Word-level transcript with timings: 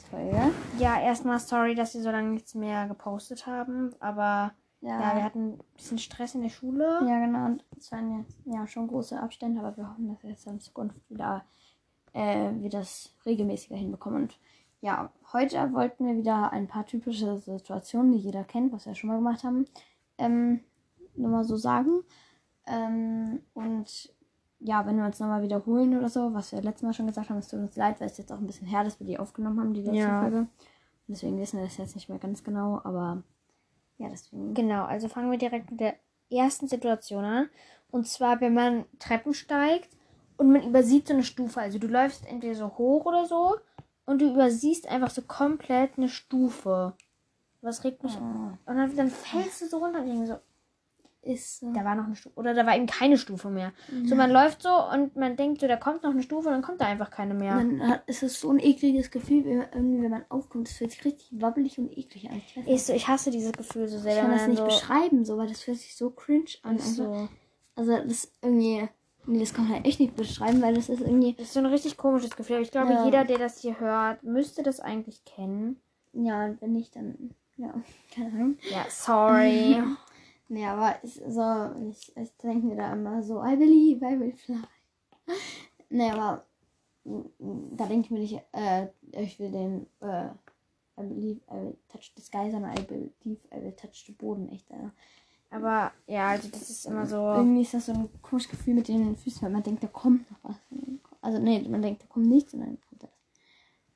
Podcast-Folge. 0.00 0.52
Ja, 0.78 1.00
erstmal 1.00 1.38
sorry, 1.38 1.74
dass 1.74 1.94
wir 1.94 2.02
so 2.02 2.10
lange 2.10 2.30
nichts 2.30 2.54
mehr 2.54 2.86
gepostet 2.86 3.46
haben, 3.46 3.94
aber 4.00 4.52
ja, 4.80 5.00
Ja, 5.00 5.16
wir 5.16 5.24
hatten 5.24 5.54
ein 5.54 5.58
bisschen 5.76 5.98
Stress 5.98 6.34
in 6.34 6.42
der 6.42 6.48
Schule. 6.48 6.84
ja 7.06 7.20
genau. 7.24 7.46
Und 7.46 7.64
es 7.76 7.92
waren 7.92 8.18
jetzt 8.20 8.38
ja 8.44 8.66
schon 8.66 8.88
große 8.88 9.20
Abstände, 9.20 9.60
aber 9.60 9.76
wir 9.76 9.88
hoffen, 9.88 10.08
dass 10.08 10.22
wir 10.22 10.30
jetzt 10.30 10.46
in 10.46 10.60
Zukunft 10.60 10.98
wieder 11.10 11.44
äh, 12.12 12.50
wir 12.54 12.70
das 12.70 13.14
regelmäßiger 13.26 13.76
hinbekommen. 13.76 14.22
Und 14.22 14.38
ja, 14.80 15.12
heute 15.32 15.72
wollten 15.72 16.06
wir 16.06 16.16
wieder 16.16 16.52
ein 16.52 16.66
paar 16.66 16.86
typische 16.86 17.36
Situationen, 17.38 18.12
die 18.12 18.18
jeder 18.18 18.44
kennt, 18.44 18.72
was 18.72 18.86
wir 18.86 18.94
schon 18.94 19.08
mal 19.08 19.16
gemacht 19.18 19.44
haben, 19.44 19.66
ähm, 20.18 20.60
nur 21.14 21.30
mal 21.30 21.44
so 21.44 21.56
sagen. 21.56 22.02
Ähm, 22.66 23.42
und 23.52 24.14
ja, 24.60 24.86
wenn 24.86 24.96
wir 24.96 25.06
uns 25.06 25.18
nochmal 25.18 25.42
wiederholen 25.42 25.96
oder 25.96 26.08
so, 26.08 26.32
was 26.34 26.52
wir 26.52 26.60
letztes 26.62 26.82
Mal 26.82 26.92
schon 26.92 27.06
gesagt 27.06 27.30
haben, 27.30 27.38
es 27.38 27.48
tut 27.48 27.60
uns 27.60 27.76
leid, 27.76 28.00
weil 28.00 28.08
es 28.08 28.18
jetzt 28.18 28.30
auch 28.32 28.38
ein 28.38 28.46
bisschen 28.46 28.66
her, 28.66 28.84
dass 28.84 29.00
wir 29.00 29.06
die 29.06 29.18
aufgenommen 29.18 29.58
haben, 29.58 29.74
die 29.74 29.80
letzte 29.82 29.96
Ja. 29.98 30.20
Folge. 30.20 30.38
Und 30.38 30.48
deswegen 31.08 31.38
wissen 31.40 31.58
wir 31.58 31.64
das 31.64 31.78
jetzt 31.78 31.94
nicht 31.94 32.08
mehr 32.08 32.18
ganz 32.18 32.44
genau, 32.44 32.80
aber 32.84 33.22
ja, 33.96 34.08
deswegen. 34.08 34.54
Genau, 34.54 34.84
also 34.84 35.08
fangen 35.08 35.30
wir 35.30 35.38
direkt 35.38 35.70
mit 35.70 35.80
der 35.80 35.94
ersten 36.30 36.68
Situation 36.68 37.24
an. 37.24 37.48
Und 37.90 38.06
zwar, 38.06 38.40
wenn 38.40 38.54
man 38.54 38.84
Treppen 38.98 39.34
steigt 39.34 39.90
und 40.36 40.52
man 40.52 40.62
übersieht 40.62 41.08
so 41.08 41.14
eine 41.14 41.24
Stufe. 41.24 41.60
Also 41.60 41.78
du 41.78 41.86
läufst 41.86 42.26
entweder 42.26 42.54
so 42.54 42.68
hoch 42.78 43.04
oder 43.06 43.26
so 43.26 43.56
und 44.06 44.20
du 44.20 44.32
übersiehst 44.32 44.88
einfach 44.88 45.10
so 45.10 45.22
komplett 45.22 45.98
eine 45.98 46.08
Stufe. 46.08 46.94
Was 47.62 47.84
regt 47.84 48.02
mich 48.02 48.16
Oh. 48.16 48.56
Und 48.66 48.76
dann, 48.76 48.96
dann 48.96 49.10
fällst 49.10 49.60
du 49.62 49.66
so 49.66 49.78
runter 49.78 50.00
und 50.00 50.06
ich 50.06 50.12
denke 50.12 50.26
so, 50.28 50.38
Ist 51.22 51.60
so. 51.60 51.70
da 51.72 51.84
war 51.84 51.94
noch 51.94 52.04
eine 52.06 52.16
Stufe. 52.16 52.38
Oder 52.38 52.54
da 52.54 52.64
war 52.64 52.74
eben 52.74 52.86
keine 52.86 53.18
Stufe 53.18 53.50
mehr. 53.50 53.72
So, 54.06 54.14
man 54.14 54.30
läuft 54.30 54.62
so 54.62 54.70
und 54.90 55.16
man 55.16 55.36
denkt 55.36 55.60
so, 55.60 55.68
da 55.68 55.76
kommt 55.76 56.02
noch 56.02 56.12
eine 56.12 56.22
Stufe 56.22 56.48
und 56.48 56.54
dann 56.54 56.62
kommt 56.62 56.80
da 56.80 56.86
einfach 56.86 57.10
keine 57.10 57.34
mehr. 57.34 57.56
Dann 57.56 57.86
hat, 57.86 58.08
ist 58.08 58.22
es 58.22 58.40
so 58.40 58.50
ein 58.50 58.58
ekliges 58.58 59.10
Gefühl, 59.10 59.44
wenn 59.44 59.58
man, 59.58 60.02
wenn 60.02 60.10
man 60.10 60.24
aufkommt. 60.30 60.68
Das 60.68 60.76
fühlt 60.78 60.92
sich 60.92 61.04
richtig 61.04 61.28
wabbelig 61.40 61.78
und 61.78 61.96
eklig 61.96 62.30
an. 62.30 62.36
Ich. 62.38 62.56
Ich, 62.66 62.84
so, 62.84 62.94
ich 62.94 63.06
hasse 63.06 63.30
dieses 63.30 63.52
Gefühl 63.52 63.86
so 63.86 63.98
sehr. 63.98 64.14
ich 64.14 64.20
kann 64.20 64.30
das 64.30 64.40
man 64.42 64.50
nicht 64.50 64.58
so, 64.60 64.64
beschreiben, 64.64 65.24
so, 65.26 65.36
weil 65.36 65.48
das 65.48 65.60
fühlt 65.60 65.78
sich 65.78 65.94
so 65.94 66.10
cringe 66.10 66.46
an. 66.62 66.76
ist 66.76 66.98
einfach. 66.98 67.14
so. 67.14 67.28
Also 67.76 67.92
das 67.96 68.06
ist 68.06 68.32
irgendwie. 68.40 68.88
Nee, 69.26 69.40
das 69.40 69.52
kann 69.52 69.64
man 69.66 69.74
halt 69.74 69.86
echt 69.86 70.00
nicht 70.00 70.16
beschreiben, 70.16 70.62
weil 70.62 70.74
das 70.74 70.88
ist 70.88 71.00
irgendwie. 71.02 71.34
Das 71.34 71.48
ist 71.48 71.52
so 71.52 71.60
ein 71.60 71.66
richtig 71.66 71.98
komisches 71.98 72.34
Gefühl. 72.34 72.56
Aber 72.56 72.62
ich 72.64 72.70
glaube, 72.70 72.92
Ja. 72.94 73.04
jeder, 73.04 73.24
der 73.26 73.36
das 73.38 73.60
hier 73.60 73.78
hört, 73.78 74.22
müsste 74.22 74.62
das 74.62 74.80
eigentlich 74.80 75.22
kennen. 75.26 75.78
Ja, 76.14 76.46
und 76.46 76.62
wenn 76.62 76.72
nicht, 76.72 76.96
dann. 76.96 77.34
Ja, 77.58 77.74
keine 78.14 78.30
Ahnung. 78.30 78.58
Ja, 78.70 78.86
sorry. 78.88 79.82
Nee, 80.50 80.66
aber 80.66 81.02
ist 81.04 81.22
so, 81.28 81.70
ich, 81.88 82.16
ich 82.16 82.36
denke 82.38 82.66
mir 82.66 82.76
da 82.76 82.92
immer 82.92 83.22
so, 83.22 83.40
I 83.40 83.54
believe, 83.54 84.04
I 84.04 84.18
will 84.18 84.32
fly. 84.32 84.58
Nee, 85.92 86.10
aber 86.10 86.44
da 87.04 87.86
denke 87.86 88.06
ich 88.06 88.10
mir 88.10 88.18
nicht, 88.20 88.40
äh, 88.52 88.88
ich 89.12 89.38
will 89.38 89.50
den, 89.50 89.86
äh, 90.00 90.26
I 90.98 91.06
believe, 91.06 91.40
I 91.48 91.54
will 91.54 91.76
touch 91.88 92.12
the 92.16 92.22
sky, 92.22 92.50
sondern 92.50 92.76
I 92.76 92.82
believe, 92.82 93.40
I 93.52 93.62
will 93.62 93.72
touch 93.72 94.04
the 94.06 94.12
Boden, 94.12 94.48
echt. 94.50 94.68
Äh. 94.70 94.90
Aber 95.50 95.92
ja, 96.06 96.28
also 96.28 96.48
das 96.48 96.68
ist 96.68 96.86
immer 96.86 97.06
so. 97.06 97.16
Irgendwie 97.16 97.62
ist 97.62 97.74
das 97.74 97.86
so 97.86 97.92
ein 97.92 98.08
komisches 98.20 98.50
Gefühl 98.50 98.74
mit 98.74 98.88
den 98.88 99.16
Füßen, 99.16 99.42
weil 99.42 99.50
man 99.50 99.62
denkt, 99.62 99.82
da 99.82 99.88
kommt 99.88 100.30
noch 100.30 100.38
was. 100.42 100.56
Also 101.20 101.38
nee, 101.38 101.66
man 101.68 101.82
denkt, 101.82 102.02
da 102.02 102.06
kommt 102.06 102.26
nichts 102.26 102.54
und 102.54 102.60
dann 102.60 102.78
kommt 102.88 103.02
das. 103.02 103.10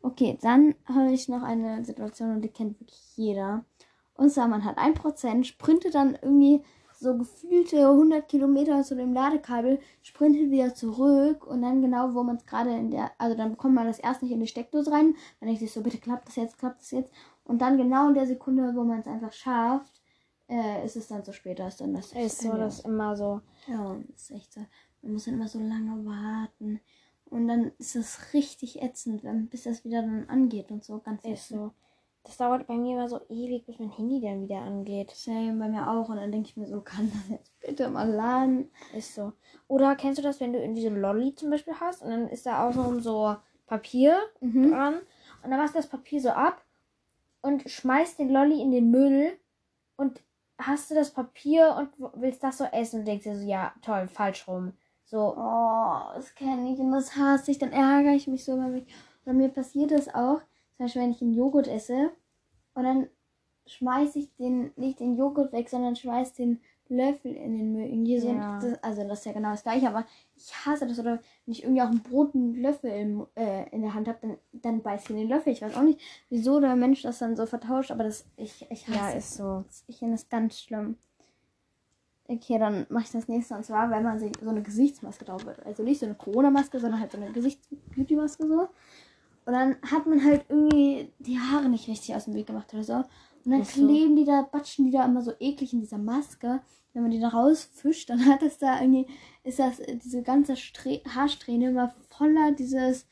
Okay, 0.03 0.39
dann 0.41 0.75
habe 0.85 1.13
ich 1.13 1.29
noch 1.29 1.43
eine 1.43 1.85
Situation 1.85 2.31
und 2.31 2.43
die 2.43 2.49
kennt 2.49 2.79
wirklich 2.81 3.17
jeder. 3.17 3.65
Und 4.15 4.31
zwar, 4.31 4.49
man 4.49 4.65
hat 4.65 4.79
1%, 4.79 5.47
sprintet 5.47 5.95
dann 5.95 6.15
irgendwie 6.21 6.63
so 6.97 7.17
gefühlte 7.19 7.89
100 7.89 8.29
Kilometer 8.29 8.83
zu 8.85 8.95
dem 8.95 9.13
Ladekabel, 9.13 9.81
sprintet 10.03 10.51
wieder 10.51 10.75
zurück 10.75 11.47
und 11.47 11.61
dann 11.63 11.83
genau, 11.83 12.15
wo 12.15 12.23
man 12.23 12.37
es 12.37 12.47
gerade 12.47 12.71
in 12.71 12.91
der, 12.91 13.11
also 13.19 13.37
dann 13.37 13.51
bekommt 13.51 13.75
man 13.75 13.87
das 13.87 13.99
erst 13.99 14.23
nicht 14.23 14.31
in 14.33 14.41
die 14.41 14.47
Steckdose 14.47 14.91
rein, 14.93 15.15
dann 15.41 15.49
denkt 15.49 15.61
sich 15.61 15.73
so, 15.73 15.83
bitte 15.83 15.99
klappt 15.99 16.29
das 16.29 16.37
jetzt, 16.37 16.59
klappt 16.59 16.81
das 16.81 16.93
jetzt. 16.93 17.11
Und 17.43 17.61
dann 17.61 17.77
genau 17.77 18.09
in 18.09 18.15
der 18.15 18.27
Sekunde, 18.27 18.73
wo 18.75 18.85
man 18.85 19.01
es 19.01 19.07
einfach 19.07 19.33
schafft, 19.33 20.01
äh, 20.49 20.85
ist 20.85 20.97
es 20.97 21.09
dann 21.09 21.25
zu 21.25 21.33
spät, 21.33 21.59
da 21.59 21.67
ist 21.69 21.81
dann 21.81 21.93
das 21.95 22.13
Ist 22.13 22.41
so, 22.43 22.53
das 22.57 22.79
ist 22.79 22.87
immer 22.87 23.17
so. 23.17 23.41
ja, 23.67 23.97
ist 24.15 24.31
echt 24.31 24.53
so. 24.53 24.61
Man 25.03 25.15
muss 25.15 25.25
dann 25.25 25.35
immer 25.35 25.49
so 25.49 25.59
lange 25.59 26.05
warten. 26.07 26.81
Und 27.27 27.49
dann 27.49 27.73
ist 27.79 27.97
das 27.97 28.33
richtig 28.33 28.81
ätzend, 28.83 29.25
wenn- 29.25 29.49
bis 29.49 29.65
das 29.65 29.85
wieder 29.85 30.03
dann 30.03 30.29
angeht 30.29 30.71
und 30.71 30.85
so. 30.85 31.01
Ganz 31.01 31.25
Ist 31.25 31.51
ätzend. 31.51 31.61
so. 31.61 31.73
Das 32.25 32.39
dauert 32.39 32.67
bei 32.67 32.75
mir 32.75 32.97
immer 32.97 33.09
so 33.09 33.21
ewig, 33.29 33.67
bis 33.67 33.79
mein 33.79 33.91
Handy 33.91 34.21
dann 34.21 34.43
wieder 34.43 34.61
angeht. 34.61 35.11
Same 35.11 35.59
bei 35.59 35.69
mir 35.69 35.89
auch. 35.91 36.09
Und 36.09 36.17
dann 36.17 36.33
denke 36.33 36.49
ich 36.49 36.57
mir 36.57 36.67
so, 36.67 36.81
kann 36.81 37.11
das 37.13 37.29
jetzt 37.29 37.61
bitte 37.61 37.89
mal 37.91 38.11
laden? 38.11 38.71
Ist 38.97 39.15
so. 39.15 39.33
Oder 39.69 39.95
kennst 39.95 40.19
du 40.19 40.23
das, 40.23 40.41
wenn 40.41 40.53
du 40.53 40.59
irgendwie 40.61 40.83
so 40.83 40.89
ein 40.89 41.01
Lolli 41.01 41.35
zum 41.35 41.51
Beispiel 41.51 41.75
hast 41.79 42.03
und 42.03 42.11
dann 42.11 42.29
ist 42.29 42.47
da 42.47 42.67
außenrum 42.67 43.01
so 43.01 43.37
Papier 43.67 44.19
Mhm. 44.41 44.71
dran 44.71 44.95
und 45.43 45.51
dann 45.51 45.59
machst 45.59 45.75
du 45.75 45.79
das 45.79 45.89
Papier 45.89 46.21
so 46.21 46.31
ab 46.31 46.65
und 47.43 47.69
schmeißt 47.71 48.19
den 48.19 48.31
Lolli 48.31 48.61
in 48.61 48.71
den 48.71 48.91
Müll 48.91 49.39
und 49.97 50.23
hast 50.59 50.91
du 50.91 50.95
das 50.95 51.11
Papier 51.13 51.75
und 51.79 51.91
willst 52.21 52.43
das 52.43 52.59
so 52.59 52.65
essen 52.65 53.01
und 53.01 53.07
denkst 53.09 53.25
dir 53.25 53.37
so, 53.37 53.45
ja, 53.47 53.75
toll, 53.83 54.09
falsch 54.09 54.49
rum. 54.49 54.73
So, 55.05 55.35
Oh, 55.37 55.99
das 56.15 56.35
kenne 56.35 56.73
ich 56.73 56.79
und 56.81 56.93
das 56.93 57.17
hasse 57.17 57.51
ich. 57.51 57.59
Dann 57.59 57.73
ärgere 57.73 58.15
ich 58.15 58.27
mich 58.27 58.45
so 58.45 58.55
über 58.55 58.69
mich. 58.69 58.87
Und 59.27 59.37
mir 59.37 59.49
passiert 59.51 59.91
das 59.91 60.15
auch, 60.15 60.41
zum 60.77 60.87
Beispiel, 60.87 61.03
wenn 61.03 61.11
ich 61.13 61.23
einen 61.23 61.35
Joghurt 61.35 61.69
esse 61.69 62.11
und 62.75 62.85
dann 62.85 63.09
schmeiße 63.67 64.19
ich 64.19 64.35
den, 64.37 64.73
nicht 64.77 65.01
den 65.01 65.17
Joghurt 65.17 65.53
weg, 65.53 65.69
sondern 65.69 65.97
schmeiße 65.97 66.37
den 66.37 66.61
Löffel 66.89 67.33
in 67.35 67.57
den 67.57 67.73
Müll. 67.73 67.87
Irgendwie 67.87 68.19
so, 68.19 68.29
Ja. 68.29 68.59
das, 68.59 68.83
also 68.83 69.09
das 69.09 69.21
ist 69.21 69.25
ja 69.25 69.33
genau 69.33 69.51
das 69.51 69.63
gleiche, 69.63 69.89
aber 69.89 70.05
ich 70.37 70.53
hasse 70.67 70.87
das. 70.87 70.99
Oder 70.99 71.21
wenn 71.47 71.53
ich 71.53 71.63
irgendwie 71.63 71.81
auch 71.83 71.89
ein 71.89 72.03
Brot 72.03 72.35
einen 72.35 72.55
Löffel 72.61 72.91
im, 72.91 73.27
äh, 73.37 73.69
in 73.71 73.83
der 73.83 73.95
Hand 73.95 74.07
habe, 74.09 74.19
dann, 74.21 74.39
dann 74.53 74.83
beiß 74.83 75.05
ich 75.05 75.11
in 75.11 75.17
den 75.17 75.29
Löffel. 75.29 75.53
Ich 75.53 75.63
weiß 75.63 75.77
auch 75.77 75.83
nicht, 75.83 76.01
wieso 76.29 76.61
der 76.61 76.77
Mensch 76.77 77.03
das 77.03 77.19
dann 77.19 77.37
so 77.37 77.47
vertauscht, 77.47 77.91
aber 77.91 78.05
das, 78.05 78.27
ich, 78.37 78.67
ich 78.71 78.87
hasse 78.89 78.99
ja, 78.99 79.11
ist 79.11 79.35
so. 79.35 79.65
Ich 79.87 79.99
finde 79.99 80.15
das 80.15 80.29
ganz 80.29 80.61
schlimm. 80.61 80.99
Okay, 82.27 82.59
dann 82.59 82.87
mache 82.89 83.05
ich 83.05 83.11
das 83.13 83.29
nächste. 83.29 83.55
Und 83.55 83.65
zwar, 83.65 83.91
wenn 83.91 84.03
man 84.03 84.19
sich 84.19 84.33
so 84.41 84.49
eine 84.49 84.63
Gesichtsmaske 84.63 85.25
drauf 85.25 85.45
wird. 85.45 85.65
Also 85.65 85.83
nicht 85.83 86.01
so 86.01 86.07
eine 86.07 86.15
Corona-Maske, 86.15 86.81
sondern 86.81 87.01
halt 87.01 87.13
so 87.13 87.19
eine 87.19 87.33
Gesichts-Beauty-Maske 87.33 88.47
so. 88.47 88.69
Und 89.47 89.53
dann 89.53 89.77
hat 89.83 90.07
man 90.07 90.25
halt 90.25 90.47
irgendwie 90.49 91.13
die 91.19 91.39
Haare 91.39 91.69
nicht 91.69 91.89
richtig 91.89 92.15
aus 92.15 92.25
dem 92.25 92.35
Weg 92.35 92.47
gemacht 92.47 92.73
oder 92.73 92.85
so. 92.85 92.95
Und 92.95 93.51
dann 93.51 93.65
so. 93.65 93.73
kleben 93.73 94.17
die 94.17 94.25
da, 94.25 94.43
batschen 94.43 94.87
die 94.87 94.91
da 94.91 95.05
immer 95.05 95.23
so 95.23 95.33
eklig 95.39 95.73
in 95.73 95.81
dieser 95.81 95.99
Maske. 95.99 96.61
Wenn 96.93 97.03
man 97.03 97.11
die 97.11 97.21
da 97.21 97.29
rausfischt, 97.29 98.09
dann 98.09 98.25
hat 98.27 98.43
das 98.43 98.59
da 98.59 98.81
irgendwie, 98.81 99.07
ist 99.43 99.59
das, 99.59 99.83
diese 100.05 100.23
ganze 100.23 100.57
Stre 100.57 101.03
Haarsträhne 101.07 101.71
immer 101.71 101.95
voller 102.09 102.53
dieses, 102.53 103.07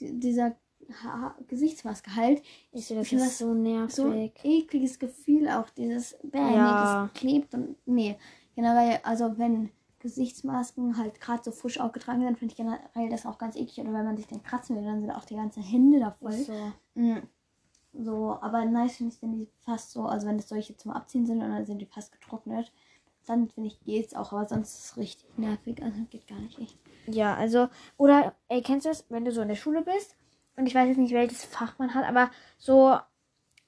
die, 0.00 0.18
dieser 0.18 0.56
ha 1.02 1.34
Gesichtsmaske 1.46 2.14
halt. 2.16 2.42
Ich 2.72 2.86
finde, 2.86 3.02
das 3.02 3.12
ist 3.12 3.38
so 3.38 3.54
nervig. 3.54 3.94
so 3.94 4.12
ekliges 4.12 4.98
Gefühl 4.98 5.48
auch, 5.48 5.68
dieses 5.70 6.16
Bäh, 6.22 6.38
Ja. 6.38 6.48
nee, 6.48 7.12
das 7.12 7.20
klebt 7.20 7.54
und 7.54 7.76
nee. 7.86 8.16
Generell, 8.54 8.98
also 9.04 9.38
wenn 9.38 9.70
Gesichtsmasken 10.08 10.96
halt 10.96 11.20
gerade 11.20 11.42
so 11.44 11.50
frisch 11.50 11.78
aufgetragen 11.78 12.22
sind, 12.22 12.38
finde 12.38 12.52
ich 12.52 12.56
generell 12.56 13.10
das 13.10 13.26
auch 13.26 13.36
ganz 13.36 13.56
eklig. 13.56 13.80
Oder 13.80 13.92
wenn 13.92 14.06
man 14.06 14.16
sich 14.16 14.26
dann 14.26 14.42
kratzen 14.42 14.76
will, 14.76 14.84
dann 14.84 15.00
sind 15.00 15.10
auch 15.10 15.24
die 15.24 15.36
ganzen 15.36 15.62
Hände 15.62 16.00
da 16.00 16.12
voll. 16.12 16.32
So. 16.32 16.72
Mm. 16.94 17.18
So, 17.92 18.38
aber 18.40 18.64
nice 18.64 18.96
finde 18.96 19.14
ich, 19.14 19.22
wenn 19.22 19.32
die 19.32 19.48
fast 19.64 19.92
so, 19.92 20.06
also 20.06 20.26
wenn 20.26 20.36
das 20.36 20.48
solche 20.48 20.76
zum 20.76 20.92
Abziehen 20.92 21.26
sind 21.26 21.42
und 21.42 21.50
dann 21.50 21.66
sind 21.66 21.78
die 21.78 21.86
fast 21.86 22.12
getrocknet, 22.12 22.72
dann 23.26 23.48
finde 23.48 23.68
ich 23.68 23.80
geht's 23.80 24.14
auch, 24.14 24.32
aber 24.32 24.48
sonst 24.48 24.74
ist 24.74 24.84
es 24.84 24.96
richtig 24.96 25.38
nervig, 25.38 25.82
also 25.82 26.00
geht 26.08 26.26
gar 26.26 26.38
nicht 26.38 26.58
echt. 26.58 26.78
Ja, 27.06 27.34
also, 27.34 27.68
oder, 27.96 28.34
ey, 28.48 28.62
kennst 28.62 28.86
du 28.86 28.90
das, 28.90 29.04
wenn 29.10 29.24
du 29.24 29.32
so 29.32 29.42
in 29.42 29.48
der 29.48 29.54
Schule 29.54 29.82
bist 29.82 30.16
und 30.56 30.66
ich 30.66 30.74
weiß 30.74 30.88
jetzt 30.88 30.98
nicht, 30.98 31.12
welches 31.12 31.44
Fach 31.44 31.78
man 31.78 31.94
hat, 31.94 32.06
aber 32.06 32.30
so, 32.56 32.96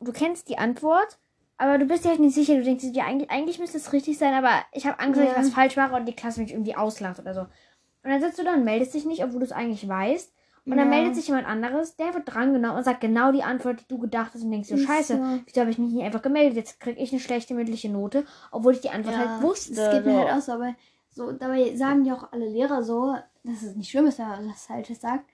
du 0.01 0.13
kennst 0.13 0.49
die 0.49 0.59
Antwort, 0.59 1.19
aber 1.61 1.79
du 1.79 1.85
bist 1.85 2.05
dir 2.05 2.09
halt 2.09 2.21
nicht 2.21 2.35
sicher, 2.35 2.55
du 2.57 2.63
denkst 2.63 2.83
dir, 2.83 2.93
ja, 2.93 3.05
eigentlich, 3.05 3.31
eigentlich 3.31 3.59
müsste 3.59 3.77
es 3.77 3.93
richtig 3.93 4.17
sein, 4.19 4.33
aber 4.33 4.51
ich 4.73 4.87
habe 4.87 4.99
Angst, 4.99 5.21
dass 5.21 5.27
ich 5.29 5.33
Ja. 5.35 5.39
was 5.39 5.51
falsch 5.51 5.77
mache 5.77 5.95
und 5.95 6.07
die 6.07 6.17
Klasse 6.17 6.41
mich 6.41 6.53
irgendwie 6.53 6.75
auslacht 6.75 7.21
oder 7.21 7.35
so. 7.35 7.41
Und 7.43 8.11
dann 8.11 8.21
sitzt 8.21 8.39
du 8.39 8.45
da 8.45 8.55
und 8.55 8.65
meldest 8.65 8.95
dich 8.95 9.05
nicht, 9.05 9.23
obwohl 9.23 9.41
du 9.41 9.45
es 9.45 9.53
eigentlich 9.53 9.87
weißt. 9.87 10.33
Und 10.65 10.77
dann 10.77 10.91
Ja. 10.91 10.97
meldet 10.97 11.15
sich 11.17 11.27
jemand 11.29 11.47
anderes, 11.47 11.97
der 11.97 12.15
wird 12.15 12.33
drangenommen 12.33 12.77
und 12.79 12.85
sagt 12.85 13.01
genau 13.01 13.31
die 13.33 13.43
Antwort, 13.43 13.81
die 13.81 13.89
du 13.89 13.99
gedacht 13.99 14.33
hast 14.35 14.43
und 14.43 14.51
denkst 14.51 14.71
Ist 14.71 14.85
scheiße, 14.87 15.17
so. 15.17 15.41
wieso 15.47 15.61
habe 15.61 15.71
ich 15.71 15.79
mich 15.79 15.91
nicht 15.93 16.05
einfach 16.05 16.23
gemeldet? 16.23 16.57
Jetzt 16.57 16.81
kriege 16.81 17.01
ich 17.01 17.13
eine 17.13 17.21
schlechte 17.21 17.55
mündliche 17.55 17.91
Note, 17.91 18.25
obwohl 18.53 18.75
ich 18.75 18.81
die 18.81 18.91
Antwort 18.91 19.17
halt 19.17 19.43
wusste. 19.43 19.75
Das 19.75 19.91
geht 19.91 20.05
mir 20.07 20.13
so. 20.13 20.19
halt 20.19 20.33
auch 20.33 20.41
so, 20.41 20.53
aber 20.53 20.75
so, 21.11 21.33
dabei 21.33 21.75
sagen 21.77 22.05
ja 22.05 22.15
auch 22.15 22.33
alle 22.33 22.47
Lehrer 22.49 22.83
so, 22.83 23.17
dass 23.45 23.63
es 23.63 23.77
nicht 23.77 23.91
schlimm 23.91 24.07
ist, 24.07 24.19
wenn 24.19 24.29
man 24.29 24.49
was 24.49 24.67
Falsches 24.67 25.01
sagt. 25.01 25.25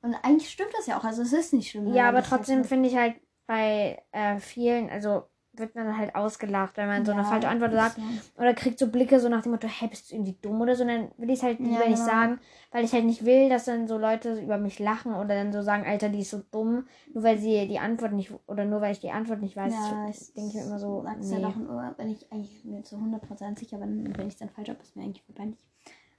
Und 0.00 0.14
eigentlich 0.22 0.50
stimmt 0.50 0.72
das 0.76 0.86
ja 0.86 0.98
auch, 0.98 1.04
also 1.04 1.22
es 1.22 1.32
ist 1.32 1.52
nicht 1.52 1.70
schlimm. 1.70 1.92
Ja, 1.92 2.08
aber 2.08 2.22
trotzdem 2.22 2.64
finde 2.64 2.88
ich 2.88 2.96
halt 2.96 3.16
bei 3.46 4.02
äh, 4.12 4.38
vielen, 4.38 4.90
also 4.90 5.24
wird 5.58 5.74
man 5.74 5.96
halt 5.96 6.14
ausgelacht, 6.14 6.76
wenn 6.76 6.88
man 6.88 7.04
so 7.04 7.12
eine 7.12 7.22
Ja, 7.22 7.28
falsche 7.30 7.48
Antwort 7.48 7.72
sagt. 7.72 7.96
so. 7.96 8.40
Oder 8.40 8.54
kriegt 8.54 8.78
so 8.78 8.88
Blicke 8.88 9.20
so 9.20 9.28
nach 9.28 9.42
dem 9.42 9.52
Motto, 9.52 9.68
hey, 9.68 9.88
bist 9.88 10.10
du 10.10 10.14
irgendwie 10.16 10.36
dumm 10.40 10.60
oder 10.60 10.74
so. 10.76 10.82
Und 10.82 10.88
dann 10.88 11.08
will 11.16 11.30
ich 11.30 11.38
es 11.38 11.42
halt 11.42 11.58
lieber 11.58 11.74
Ja, 11.74 11.88
nicht 11.88 11.98
genau. 11.98 12.04
sagen, 12.04 12.38
weil 12.70 12.84
ich 12.84 12.92
halt 12.92 13.04
nicht 13.04 13.24
will, 13.24 13.48
dass 13.48 13.64
dann 13.64 13.88
so 13.88 13.98
Leute 13.98 14.40
über 14.40 14.58
mich 14.58 14.78
lachen 14.78 15.14
oder 15.14 15.34
dann 15.34 15.52
so 15.52 15.62
sagen, 15.62 15.84
Alter, 15.86 16.08
die 16.08 16.20
ist 16.20 16.30
so 16.30 16.42
dumm, 16.50 16.86
nur 17.14 17.22
weil 17.24 17.38
sie 17.38 17.66
die 17.68 17.78
Antwort 17.78 18.12
nicht, 18.12 18.32
oder 18.46 18.64
nur 18.64 18.80
weil 18.80 18.92
ich 18.92 19.00
die 19.00 19.10
Antwort 19.10 19.40
nicht 19.40 19.56
weiß. 19.56 19.72
Ja, 19.72 20.06
das 20.06 20.32
denke 20.32 20.50
ich 20.50 20.54
mir 20.56 20.62
immer 20.66 20.78
so, 20.78 21.02
sag's 21.02 21.30
nee. 21.30 21.34
halt 21.34 21.44
auch 21.44 21.56
nur, 21.56 21.94
wenn 21.96 22.10
ich 22.10 22.30
eigentlich 22.32 22.64
mir 22.64 22.82
zu 22.84 22.96
100% 22.96 23.58
sicher 23.58 23.78
bin, 23.78 24.16
wenn 24.16 24.28
ich 24.28 24.36
dann 24.36 24.48
falsch 24.50 24.68
habe, 24.68 24.80
ist 24.82 24.96
mir 24.96 25.02
eigentlich 25.02 25.22
voll 25.24 25.34
peinlich. 25.34 25.58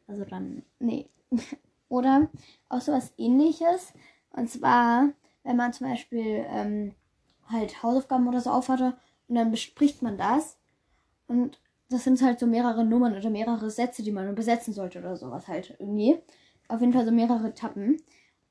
Also 0.08 0.26
dann, 0.26 0.64
nee. 0.80 1.10
Oder 1.90 2.30
auch 2.70 2.82
sowas 2.82 3.14
ähnliches, 3.18 3.94
Und 4.32 4.50
zwar, 4.50 5.10
wenn 5.44 5.56
man 5.58 5.74
zum 5.74 5.88
Beispiel 5.88 6.46
ähm, 6.50 6.94
halt 7.48 7.82
Hausaufgaben 7.82 8.28
oder 8.28 8.42
so 8.42 8.52
aufhatte 8.52 8.96
und 9.30 9.36
dann 9.36 9.52
bespricht 9.52 10.02
man 10.02 10.18
das. 10.18 10.58
Und 11.28 11.60
das 11.90 12.04
sind 12.04 12.22
halt 12.22 12.40
so 12.40 12.48
mehrere 12.48 12.84
Nummern 12.84 13.16
oder 13.16 13.30
mehrere 13.30 13.70
Sätze, 13.70 14.04
die 14.04 14.12
man 14.12 14.36
besetzen 14.36 14.74
sollte 14.74 15.00
oder 15.00 15.16
sowas 15.16 15.48
halt 15.48 15.76
irgendwie. 15.80 16.18
Auf 16.68 16.82
jeden 16.82 16.94
Fall 16.94 17.06
so 17.06 17.12
mehrere 17.12 17.48
Etappen. 17.48 17.98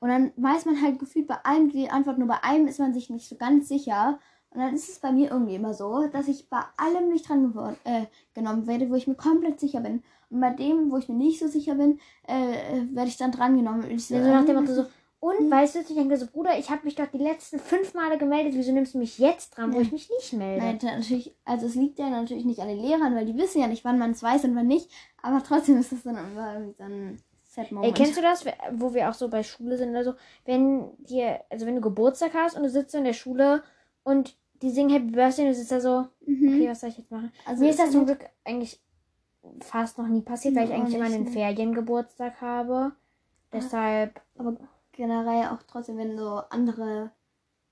Und 0.01 0.09
dann 0.09 0.33
weiß 0.37 0.65
man 0.65 0.81
halt 0.81 0.99
gefühlt 0.99 1.27
bei 1.27 1.45
einem 1.45 1.71
die 1.71 1.91
Antwort, 1.91 2.19
nur 2.19 2.29
bei 2.29 2.43
einem 2.43 2.69
ist 2.69 2.79
man 2.79 2.95
sich 2.95 3.11
nicht 3.11 3.29
so 3.29 3.37
ganz 3.37 3.69
sicher. 3.69 4.19
Und 4.51 4.61
dann 4.61 4.75
ist 4.75 4.89
es 4.89 5.01
bei 5.01 5.13
mir 5.13 5.31
irgendwie 5.31 5.57
immer 5.57 5.75
so, 5.75 6.07
dass 6.09 6.29
ich 6.29 6.49
bei 6.49 6.63
allem 6.77 7.11
nicht 7.11 7.29
dran 7.29 7.77
äh, 7.85 8.07
genommen 8.35 8.67
werde, 8.67 8.89
wo 8.91 8.95
ich 8.95 9.07
mir 9.07 9.15
komplett 9.15 9.61
sicher 9.61 9.81
bin. 9.81 10.03
Und 10.31 10.41
bei 10.41 10.51
dem, 10.51 10.91
wo 10.91 10.97
ich 10.97 11.09
mir 11.09 11.17
nicht 11.17 11.39
so 11.39 11.49
sicher 11.49 11.75
bin, 11.75 11.99
äh, 12.27 12.87
werde 12.93 13.09
ich 13.09 13.17
dann 13.17 13.33
dran 13.33 13.57
genommen. 13.57 13.85
Und 13.85 13.91
ich 13.91 14.07
so, 14.07 14.17
so 14.17 14.29
nach 14.29 14.45
dem 14.45 14.57
Motto 14.57 14.73
so, 14.73 14.87
und 15.20 15.50
weißt 15.50 15.75
du, 15.75 15.79
ich 15.81 15.87
denke 15.88 16.17
so, 16.17 16.26
Bruder, 16.26 16.59
ich 16.59 16.70
habe 16.70 16.85
mich 16.85 16.94
doch 16.94 17.06
die 17.06 17.19
letzten 17.19 17.59
fünf 17.59 17.94
Male 17.94 18.19
gemeldet, 18.19 18.55
wieso 18.55 18.73
nimmst 18.73 18.94
du 18.94 18.99
mich 18.99 19.19
jetzt 19.19 19.56
dran, 19.56 19.73
wo 19.73 19.76
Ja. 19.79 19.82
ich 19.82 19.93
mich 19.93 20.09
nicht 20.11 20.32
melde? 20.32 20.65
Nein, 20.65 20.79
natürlich, 20.82 21.35
also 21.44 21.67
es 21.67 21.75
liegt 21.75 21.99
ja 21.99 22.09
natürlich 22.09 22.44
nicht 22.44 22.61
an 22.61 22.69
den 22.69 22.79
Lehrern, 22.79 23.15
weil 23.17 23.26
die 23.26 23.37
wissen 23.37 23.61
ja 23.61 23.67
nicht, 23.67 23.85
wann 23.85 23.99
man 23.99 24.12
es 24.12 24.23
weiß 24.23 24.44
und 24.44 24.55
wann 24.55 24.67
nicht. 24.69 24.91
Aber 25.23 25.43
trotzdem 25.43 25.79
ist 25.79 25.91
das 25.93 26.03
dann 26.05 26.17
immer 26.17 26.55
irgendwie 26.55 26.75
so 26.76 26.85
ein 26.85 27.23
Set 27.43 27.67
Ey, 27.69 27.75
Moment. 27.75 27.97
kennst 27.97 28.17
du 28.17 28.23
das, 28.23 28.44
wo 28.73 28.94
wir 28.94 29.09
auch 29.09 29.15
so 29.15 29.29
bei 29.29 29.43
Schule 29.43 29.76
sind 29.76 29.91
oder 29.91 30.05
so? 30.05 30.15
Wenn 30.44 30.91
dir, 30.99 31.41
also 31.50 31.67
wenn 31.67 31.75
du 31.75 31.81
Geburtstag 31.81 32.35
hast 32.35 32.56
und 32.56 32.62
du 32.62 32.71
sitzt 32.71 32.93
so 32.93 32.99
in 32.99 33.05
der 33.05 33.12
Schule 33.12 33.62
und 34.05 34.37
die 34.62 34.71
singen 34.71 34.91
Happy 34.91 35.11
Birthday 35.11 35.43
und 35.47 35.50
du 35.53 35.55
sitzt 35.55 35.73
da 35.73 35.81
so, 35.81 36.06
Mhm. 36.26 36.55
okay, 36.55 36.69
was 36.69 36.81
soll 36.81 36.91
ich 36.91 36.99
jetzt 36.99 37.11
machen? 37.11 37.32
Also 37.47 37.62
Mir 37.64 37.71
ist 37.71 37.79
das 37.79 37.91
zum 37.91 38.06
Glück 38.06 38.25
eigentlich 38.44 38.81
fast 39.62 39.99
noch 39.99 40.06
nie 40.06 40.21
passiert, 40.23 40.55
weil 40.55 40.67
ich 40.67 40.73
eigentlich 40.75 40.94
immer 40.94 41.06
einen 41.06 41.25
ne. 41.25 41.31
Feriengeburtstag 41.31 42.41
habe. 42.41 42.93
Deshalb, 43.53 44.21
Aber 44.37 44.56
generell 44.99 45.47
auch 45.47 45.62
trotzdem, 45.62 45.97
wenn 45.97 46.19
so 46.19 46.41
andere 46.50 47.12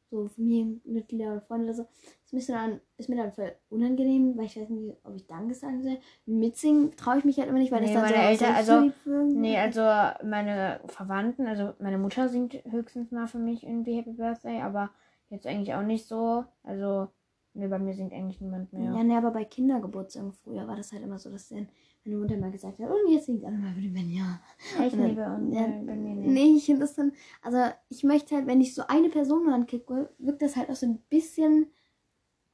so 0.09 0.29
Familienmitglieder 0.29 1.33
oder 1.33 1.41
Freunde 1.41 1.65
oder 1.67 1.75
so, 1.75 1.87
ist 2.25 2.33
mir 2.33 2.55
dann, 2.55 2.81
ist 2.97 3.09
mir 3.09 3.17
dann 3.17 3.33
voll 3.33 3.53
unangenehm, 3.69 4.37
weil 4.39 4.45
ich 4.47 4.57
weiß 4.57 4.69
nicht, 4.69 4.97
ob 5.03 5.17
ich 5.17 5.27
Danke 5.27 5.53
sagen 5.55 5.83
soll. 5.83 5.99
Mitsingen 6.27 6.97
traue 6.97 7.19
ich 7.19 7.25
mich 7.25 7.39
halt 7.39 7.49
immer 7.49 7.59
nicht, 7.59 7.73
weil 7.73 7.81
Nee, 7.81 7.93
das 7.93 7.95
dann 7.95 8.03
meine 8.13 8.37
so 8.37 8.45
Eltern- 8.45 8.55
also- 8.55 8.93
nee, 9.35 9.59
also 9.59 9.81
meine 10.25 10.81
Verwandten, 10.87 11.47
also 11.49 11.73
meine 11.81 11.99
Mutter 11.99 12.29
singt 12.29 12.55
höchstens 12.71 13.11
mal 13.11 13.27
für 13.27 13.39
mich 13.41 13.65
irgendwie 13.65 13.97
Happy 13.97 14.13
Birthday, 14.13 14.63
aber 14.63 14.91
jetzt 15.29 15.47
eigentlich 15.49 15.75
auch 15.75 15.83
nicht 15.83 16.07
so. 16.07 16.45
Also, 16.63 17.09
nee, 17.55 17.67
bei 17.67 17.81
mir 17.81 17.95
singt 17.95 18.13
eigentlich 18.13 18.41
niemand 18.41 18.73
mehr. 18.73 18.93
Ja, 18.95 19.03
ne, 19.03 19.17
aber 19.19 19.33
bei 19.33 19.45
Kindergeburtstagen 19.45 20.33
früher 20.35 20.69
war 20.69 20.77
das 20.77 20.93
halt 20.93 21.03
immer 21.03 21.19
so, 21.19 21.31
dass 21.31 21.49
dann 21.49 21.69
meine 22.07 22.19
Mutter 22.19 22.37
mal 22.37 22.51
gesagt 22.51 22.79
hat, 22.79 22.89
und 22.91 23.11
jetzt 23.13 23.27
singt 23.27 23.45
alle 23.45 23.57
mal 23.59 23.73
für 23.75 23.81
den 23.81 23.93
Benja. 23.95 24.41
Echt 24.81 24.93
Und 24.95 25.01
dann- 25.01 25.09
nee, 25.09 25.15
bei, 25.15 25.35
uns, 25.35 25.55
ja, 25.55 25.67
bei, 25.67 25.97
mir 25.97 26.15
nicht. 26.15 26.29
Nee, 26.29 26.57
ich 26.57 26.67
finde 26.67 26.81
das 26.83 26.95
dann, 26.95 27.13
also 27.43 27.59
ich 27.89 28.05
möchte 28.05 28.35
halt, 28.37 28.47
wenn 28.47 28.61
ich 28.61 28.75
so 28.75 28.83
eine 28.87 29.09
Person 29.09 29.49
anklicke, 29.49 30.11
wirkt 30.19 30.43
das 30.43 30.57
halt 30.57 30.71
auch 30.71 30.77
so 30.77 30.87
ein 30.87 30.99
bisschen 31.09 31.71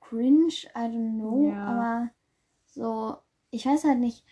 cringe, 0.00 0.48
I 0.74 0.78
don't 0.78 1.14
know, 1.18 1.48
Ja. 1.48 1.64
aber 1.66 2.10
so, 2.66 3.16
ich 3.50 3.66
weiß 3.66 3.84
halt 3.84 3.98
nicht, 3.98 4.24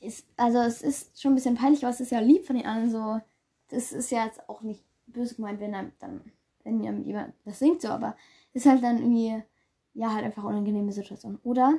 ist, 0.00 0.26
also 0.36 0.58
es 0.58 0.82
ist 0.82 1.20
schon 1.20 1.32
ein 1.32 1.34
bisschen 1.36 1.56
peinlich, 1.56 1.82
aber 1.84 1.90
es 1.90 2.00
ist 2.00 2.12
ja 2.12 2.20
lieb 2.20 2.46
von 2.46 2.56
den 2.56 2.66
anderen 2.66 2.90
so, 2.90 3.20
das 3.68 3.92
ist 3.92 4.10
ja 4.10 4.24
jetzt 4.24 4.48
auch 4.48 4.62
nicht 4.62 4.84
böse 5.06 5.34
gemeint, 5.34 5.60
wenn 5.60 5.72
dann, 5.72 5.92
dann 5.98 6.20
wenn 6.64 6.82
jemand 7.04 7.34
das 7.44 7.58
singt 7.58 7.80
so, 7.82 7.88
aber 7.88 8.16
ist 8.52 8.66
halt 8.66 8.82
dann 8.82 8.98
irgendwie, 8.98 9.42
ja, 9.94 10.12
halt 10.12 10.24
einfach 10.24 10.44
unangenehme 10.44 10.92
Situation. 10.92 11.38
Oder 11.42 11.78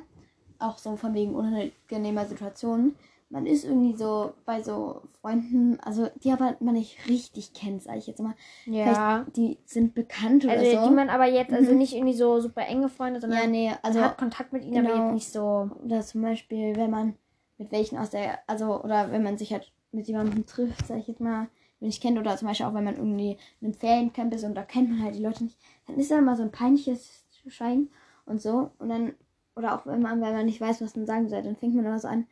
auch 0.60 0.78
so 0.78 0.96
von 0.96 1.14
wegen 1.14 1.34
unangenehmer 1.34 2.26
Situationen. 2.26 2.94
Man 3.32 3.46
ist 3.46 3.64
irgendwie 3.64 3.96
so 3.96 4.32
bei 4.44 4.60
so 4.60 5.02
Freunden, 5.20 5.78
also 5.80 6.08
die 6.24 6.32
aber 6.32 6.56
man 6.58 6.74
nicht 6.74 6.98
richtig 7.08 7.52
kennt, 7.54 7.82
sage 7.82 7.98
ich 7.98 8.08
jetzt 8.08 8.20
mal. 8.20 8.34
Ja. 8.66 9.22
Vielleicht 9.22 9.36
die 9.36 9.58
sind 9.66 9.94
bekannt 9.94 10.44
oder 10.44 10.54
Also 10.54 10.82
so. 10.82 10.88
die 10.88 10.94
man 10.94 11.10
aber 11.10 11.26
jetzt, 11.26 11.52
also 11.52 11.70
Mhm. 11.70 11.78
nicht 11.78 11.94
irgendwie 11.94 12.14
so 12.14 12.40
super 12.40 12.62
enge 12.66 12.88
Freunde, 12.88 13.20
sondern 13.20 13.38
ja, 13.40 13.46
nee, 13.46 13.72
also 13.82 14.00
man 14.00 14.08
hat 14.08 14.18
Kontakt 14.18 14.52
mit 14.52 14.64
ihnen, 14.64 14.84
aber 14.84 14.94
genau. 14.94 15.04
jetzt 15.04 15.14
nicht 15.14 15.32
so. 15.32 15.70
oder 15.84 16.00
zum 16.00 16.22
Beispiel, 16.22 16.74
wenn 16.74 16.90
man 16.90 17.14
mit 17.58 17.70
welchen 17.70 17.98
aus 17.98 18.10
der, 18.10 18.40
also 18.48 18.82
oder 18.82 19.12
wenn 19.12 19.22
man 19.22 19.38
sich 19.38 19.52
halt 19.52 19.70
mit 19.92 20.08
jemandem 20.08 20.44
trifft, 20.46 20.86
sag 20.88 20.98
ich 20.98 21.06
jetzt 21.06 21.20
mal, 21.20 21.48
den 21.80 21.88
ich 21.88 22.00
kennt, 22.00 22.18
oder 22.18 22.36
zum 22.36 22.48
Beispiel 22.48 22.66
auch 22.66 22.74
wenn 22.74 22.84
man 22.84 22.96
irgendwie 22.96 23.36
in 23.60 23.66
einem 23.68 23.74
Feriencamp 23.74 24.34
ist 24.34 24.42
und 24.44 24.54
da 24.56 24.62
kennt 24.64 24.90
man 24.90 25.02
halt 25.04 25.14
die 25.14 25.22
Leute 25.22 25.44
nicht, 25.44 25.56
dann 25.86 25.96
ist 25.98 26.10
da 26.10 26.18
immer 26.18 26.34
so 26.36 26.42
ein 26.42 26.50
peinliches 26.52 27.24
Schweigen 27.46 27.90
und 28.26 28.40
so. 28.42 28.70
Und 28.78 28.88
dann, 28.88 29.14
oder 29.56 29.74
auch 29.74 29.86
wenn 29.86 30.00
man, 30.00 30.20
wenn 30.20 30.32
man 30.34 30.46
nicht 30.46 30.60
weiß, 30.60 30.80
was 30.80 30.96
man 30.96 31.06
sagen 31.06 31.28
soll, 31.28 31.42
dann 31.42 31.56
fängt 31.56 31.74
man 31.74 31.84
immer 31.84 31.98
so 31.98 32.08
an. 32.08 32.26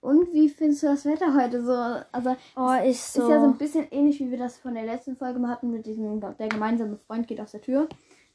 Und 0.00 0.32
wie 0.32 0.48
findest 0.48 0.82
du 0.82 0.88
das 0.88 1.04
Wetter 1.04 1.32
heute 1.34 1.62
so? 1.64 1.72
Also 2.10 2.36
Oh, 2.56 2.72
ist 2.84 3.12
so. 3.12 3.22
ist 3.22 3.28
ja 3.28 3.40
so 3.40 3.46
ein 3.46 3.56
bisschen 3.56 3.86
ähnlich, 3.92 4.18
wie 4.18 4.30
wir 4.32 4.38
das 4.38 4.58
von 4.58 4.74
der 4.74 4.84
letzten 4.84 5.16
Folge 5.16 5.38
mal 5.38 5.50
hatten 5.50 5.70
mit 5.70 5.86
diesem, 5.86 6.20
der 6.20 6.48
gemeinsame 6.48 6.96
Freund 6.96 7.28
geht 7.28 7.40
aus 7.40 7.52
der 7.52 7.60
Tür. 7.60 7.88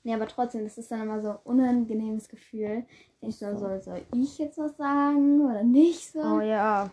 Nee, 0.03 0.13
aber 0.13 0.27
trotzdem, 0.27 0.63
das 0.63 0.77
ist 0.77 0.89
dann 0.89 1.01
immer 1.01 1.19
so 1.19 1.31
ein 1.31 1.37
unangenehmes 1.43 2.29
Gefühl. 2.29 2.85
Ich 3.19 3.37
so, 3.37 3.57
soll, 3.57 3.81
soll 3.81 4.01
ich 4.15 4.37
jetzt 4.37 4.57
was 4.57 4.77
sagen 4.77 5.41
oder 5.41 5.63
nicht 5.63 6.13
so? 6.13 6.21
oh 6.21 6.39
ja. 6.39 6.89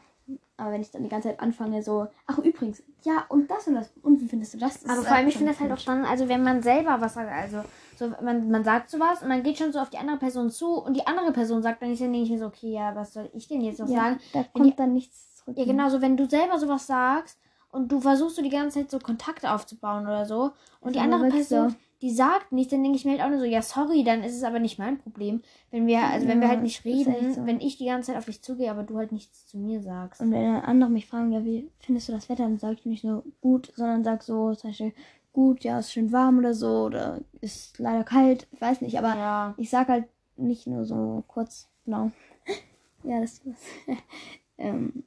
Aber 0.56 0.72
wenn 0.72 0.80
ich 0.80 0.90
dann 0.90 1.02
die 1.04 1.08
ganze 1.08 1.28
Zeit 1.28 1.38
anfange, 1.38 1.82
so, 1.82 2.08
ach 2.26 2.38
übrigens, 2.38 2.82
ja, 3.04 3.24
und 3.28 3.48
das 3.50 3.68
und 3.68 3.74
das, 3.74 3.92
und 4.02 4.20
wie 4.20 4.26
findest 4.26 4.54
du 4.54 4.58
das? 4.58 4.80
das 4.80 4.90
Aber 4.90 5.02
vor 5.02 5.14
allem, 5.16 5.28
ich 5.28 5.36
finde 5.36 5.52
das 5.52 5.60
halt 5.60 5.70
auch 5.70 5.84
dann, 5.84 6.04
also 6.04 6.28
wenn 6.28 6.42
man 6.42 6.62
selber 6.62 7.00
was 7.00 7.14
sagt, 7.14 7.30
also 7.30 7.58
so, 7.98 8.08
man, 8.22 8.50
man 8.50 8.64
sagt 8.64 8.90
sowas 8.90 9.22
und 9.22 9.28
man 9.28 9.42
geht 9.42 9.58
schon 9.58 9.72
so 9.72 9.78
auf 9.78 9.90
die 9.90 9.98
andere 9.98 10.18
Person 10.18 10.50
zu 10.50 10.74
und 10.82 10.94
die 10.96 11.06
andere 11.06 11.32
Person 11.32 11.62
sagt 11.62 11.82
dann 11.82 11.90
nicht, 11.90 12.02
dann 12.02 12.12
denke 12.12 12.24
ich 12.26 12.30
mir 12.32 12.38
so, 12.38 12.46
okay, 12.46 12.72
ja, 12.72 12.94
was 12.94 13.12
soll 13.12 13.30
ich 13.32 13.48
denn 13.48 13.60
jetzt 13.62 13.80
noch 13.80 13.88
ja, 13.88 13.96
sagen? 14.04 14.20
da 14.32 14.40
Wenn 14.40 14.48
kommt 14.62 14.72
die- 14.72 14.76
dann 14.76 14.92
nichts 14.94 15.36
zurück. 15.36 15.56
Ja, 15.58 15.64
genau, 15.64 15.88
so 15.88 16.00
wenn 16.00 16.16
du 16.16 16.28
selber 16.28 16.58
sowas 16.58 16.86
sagst 16.86 17.38
und 17.70 17.90
du 17.90 18.00
versuchst 18.00 18.36
so 18.36 18.42
die 18.42 18.50
ganze 18.50 18.80
Zeit 18.80 18.90
so 18.90 18.98
Kontakte 18.98 19.52
aufzubauen 19.52 20.04
oder 20.06 20.24
so 20.26 20.52
und 20.80 20.94
die 20.94 21.00
aber 21.00 21.12
andere 21.14 21.28
Person, 21.30 21.70
so. 21.70 21.76
die 22.02 22.10
sagt 22.10 22.52
nichts, 22.52 22.70
dann 22.70 22.82
denke 22.82 22.96
ich 22.96 23.04
mir 23.04 23.12
halt 23.12 23.22
auch 23.22 23.28
nur 23.30 23.38
so, 23.40 23.44
ja, 23.44 23.62
sorry, 23.62 24.04
dann 24.04 24.22
ist 24.22 24.36
es 24.36 24.44
aber 24.44 24.58
nicht 24.58 24.78
mein 24.78 24.98
Problem. 24.98 25.42
Wenn 25.70 25.86
wir, 25.86 26.00
also 26.02 26.26
wenn 26.28 26.38
wir 26.40 26.46
Ja, 26.48 26.52
halt 26.54 26.62
nicht 26.62 26.84
reden, 26.84 27.34
so. 27.34 27.46
wenn 27.46 27.60
ich 27.60 27.76
die 27.78 27.86
ganze 27.86 28.08
Zeit 28.12 28.18
auf 28.18 28.26
dich 28.26 28.42
zugehe, 28.42 28.70
aber 28.70 28.82
du 28.84 28.96
halt 28.98 29.10
nichts 29.12 29.46
zu 29.46 29.58
mir 29.58 29.80
sagst. 29.82 30.20
Und 30.20 30.30
wenn 30.30 30.44
dann 30.54 30.62
andere 30.64 30.90
mich 30.90 31.06
fragen, 31.06 31.32
ja, 31.32 31.44
wie 31.44 31.70
findest 31.80 32.08
du 32.08 32.12
das 32.12 32.28
Wetter, 32.28 32.44
dann 32.44 32.58
sage 32.58 32.74
ich 32.78 32.86
nicht 32.86 33.02
so 33.02 33.24
gut, 33.40 33.72
sondern 33.74 34.04
sag 34.04 34.22
so 34.22 34.54
zum 34.54 34.70
Beispiel, 34.70 34.92
gut, 35.34 35.64
ja, 35.64 35.80
ist 35.80 35.92
schön 35.92 36.12
warm 36.12 36.38
oder 36.38 36.54
so, 36.54 36.84
oder 36.84 37.20
ist 37.42 37.78
leider 37.78 38.04
kalt, 38.04 38.46
ich 38.52 38.60
weiß 38.60 38.80
nicht, 38.80 38.96
aber 38.98 39.14
ja. 39.14 39.54
ich 39.58 39.68
sag 39.68 39.88
halt 39.88 40.06
nicht 40.36 40.66
nur 40.66 40.86
so 40.86 41.22
kurz, 41.26 41.68
genau. 41.84 42.10
ja, 43.02 43.20
das 43.20 43.34
ist 43.34 43.46
was. 43.46 43.96
ähm, 44.58 45.04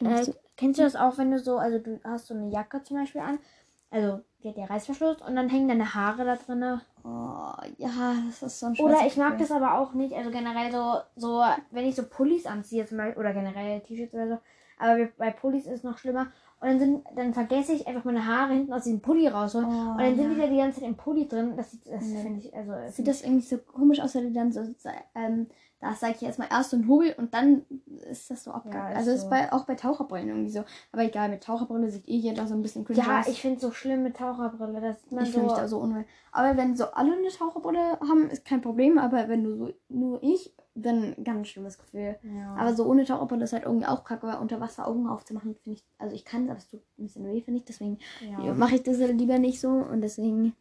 Äh, 0.00 0.04
kennst 0.04 0.28
du, 0.28 0.34
kennst 0.56 0.78
du 0.78 0.84
das 0.84 0.94
auch, 0.94 1.18
wenn 1.18 1.32
du 1.32 1.40
so, 1.40 1.58
also 1.58 1.78
du 1.78 2.00
hast 2.04 2.28
so 2.28 2.34
eine 2.34 2.50
Jacke 2.50 2.82
zum 2.84 2.98
Beispiel 2.98 3.22
an, 3.22 3.38
also 3.90 4.20
die 4.42 4.50
hat 4.50 4.56
ja 4.56 4.66
Reißverschluss 4.66 5.22
und 5.22 5.34
dann 5.34 5.48
hängen 5.48 5.68
deine 5.68 5.94
Haare 5.94 6.24
da 6.24 6.36
drinne. 6.36 6.82
oh, 7.02 7.52
ja, 7.78 8.14
das 8.26 8.42
ist 8.42 8.60
so 8.60 8.66
ein 8.66 8.76
Oder 8.78 9.06
ich 9.06 9.16
mag 9.16 9.38
das 9.38 9.50
aber 9.50 9.78
auch 9.78 9.94
nicht, 9.94 10.14
also 10.14 10.30
generell 10.30 10.70
so, 10.70 10.98
so, 11.16 11.42
wenn 11.70 11.86
ich 11.86 11.96
so 11.96 12.04
Pullis 12.04 12.46
anziehe 12.46 12.86
zum 12.86 12.98
Beispiel, 12.98 13.18
oder 13.18 13.32
generell 13.32 13.80
T-Shirts 13.80 14.14
oder 14.14 14.28
so, 14.28 14.38
aber 14.78 15.08
bei 15.16 15.30
Pullis 15.30 15.66
ist 15.66 15.78
es 15.78 15.82
noch 15.82 15.98
schlimmer. 15.98 16.28
Und 16.60 16.68
dann, 16.68 16.78
sind, 16.80 17.04
dann 17.14 17.34
vergesse 17.34 17.72
ich 17.72 17.86
einfach 17.86 18.04
meine 18.04 18.26
Haare 18.26 18.52
hinten 18.54 18.72
aus 18.72 18.82
diesem 18.82 19.00
Pulli 19.00 19.28
rausholen. 19.28 19.66
Oh, 19.68 19.90
und 19.92 19.98
dann 20.00 20.16
sind 20.16 20.30
ja. 20.30 20.34
die 20.34 20.40
da 20.40 20.46
die 20.48 20.56
ganze 20.56 20.80
Zeit 20.80 20.88
im 20.88 20.96
Pulli 20.96 21.28
drin. 21.28 21.52
Das, 21.56 21.70
sieht- 21.70 21.86
das 21.86 22.04
Nee. 22.04 22.22
finde 22.22 22.40
ich, 22.40 22.54
also. 22.54 22.72
Sieht 22.86 22.94
find 22.96 23.08
das 23.08 23.22
irgendwie 23.22 23.46
so 23.46 23.58
komisch 23.58 24.00
aus, 24.00 24.14
wenn 24.16 24.24
du 24.24 24.32
dann 24.32 24.50
so, 24.50 24.60
ähm, 25.14 25.46
da 25.80 25.94
sage 25.94 26.14
ich 26.16 26.22
erstmal 26.24 26.48
erst 26.50 26.70
so 26.70 26.76
ein 26.76 26.88
Hobel 26.88 27.14
und 27.16 27.32
dann 27.32 27.62
ist 28.10 28.28
das 28.32 28.42
so 28.42 28.50
abgehakt. 28.50 28.90
ist 28.94 28.96
also 28.98 29.10
ist 29.12 29.20
so. 29.22 29.30
bei, 29.30 29.52
auch 29.52 29.64
bei 29.66 29.76
Taucherbrillen 29.76 30.28
irgendwie 30.28 30.50
so. 30.50 30.64
Aber 30.90 31.02
egal, 31.04 31.28
mit 31.28 31.44
Taucherbrille 31.44 31.88
sieht 31.90 32.08
eh 32.08 32.16
jeder 32.16 32.48
so 32.48 32.54
ein 32.54 32.62
bisschen 32.62 32.84
cringe 32.84 32.98
ja, 32.98 33.20
aus. 33.20 33.28
ich 33.28 33.40
finde 33.40 33.56
es 33.58 33.62
so 33.62 33.70
schlimm 33.70 34.02
mit 34.02 34.16
Taucherbrille. 34.16 34.80
Das 34.80 35.00
sieht 35.02 35.12
man 35.12 35.22
Ich 35.24 35.32
so. 35.32 35.40
mich 35.42 35.52
da 35.52 35.68
so 35.68 35.78
unwohl. 35.78 36.04
Aber 36.32 36.56
wenn 36.56 36.74
so 36.76 36.86
alle 36.86 37.12
eine 37.12 37.28
Taucherbrille 37.28 38.00
haben, 38.00 38.28
ist 38.30 38.44
kein 38.44 38.60
Problem. 38.62 38.98
Aber 38.98 39.28
wenn 39.28 39.44
du 39.44 39.54
so 39.56 39.72
nur 39.88 40.20
ich, 40.24 40.52
dann 40.82 41.14
ganz 41.24 41.48
schlimmes 41.48 41.78
Gefühl. 41.78 42.16
ja. 42.22 42.54
Aber 42.56 42.74
so 42.74 42.84
ohne 42.86 43.04
Taucherbrille 43.04 43.44
ist 43.44 43.52
halt 43.52 43.64
irgendwie 43.64 43.86
auch 43.86 44.04
kacke, 44.04 44.26
weil 44.26 44.38
unter 44.38 44.60
Wasser 44.60 44.86
Augen 44.86 45.08
aufzumachen, 45.08 45.54
finde 45.56 45.78
ich. 45.78 45.84
Also 45.98 46.14
ich 46.14 46.24
kann 46.24 46.44
es, 46.44 46.50
aber 46.50 46.58
es 46.58 46.68
tut 46.68 46.80
ein 46.98 47.04
bisschen 47.04 47.26
weh, 47.26 47.40
finde 47.40 47.60
ich. 47.60 47.64
Deswegen 47.64 47.98
ja. 48.20 48.54
mache 48.54 48.76
ich 48.76 48.82
das 48.82 48.98
lieber 48.98 49.38
nicht 49.38 49.60
so. 49.60 49.68
Und 49.68 50.00
deswegen, 50.00 50.54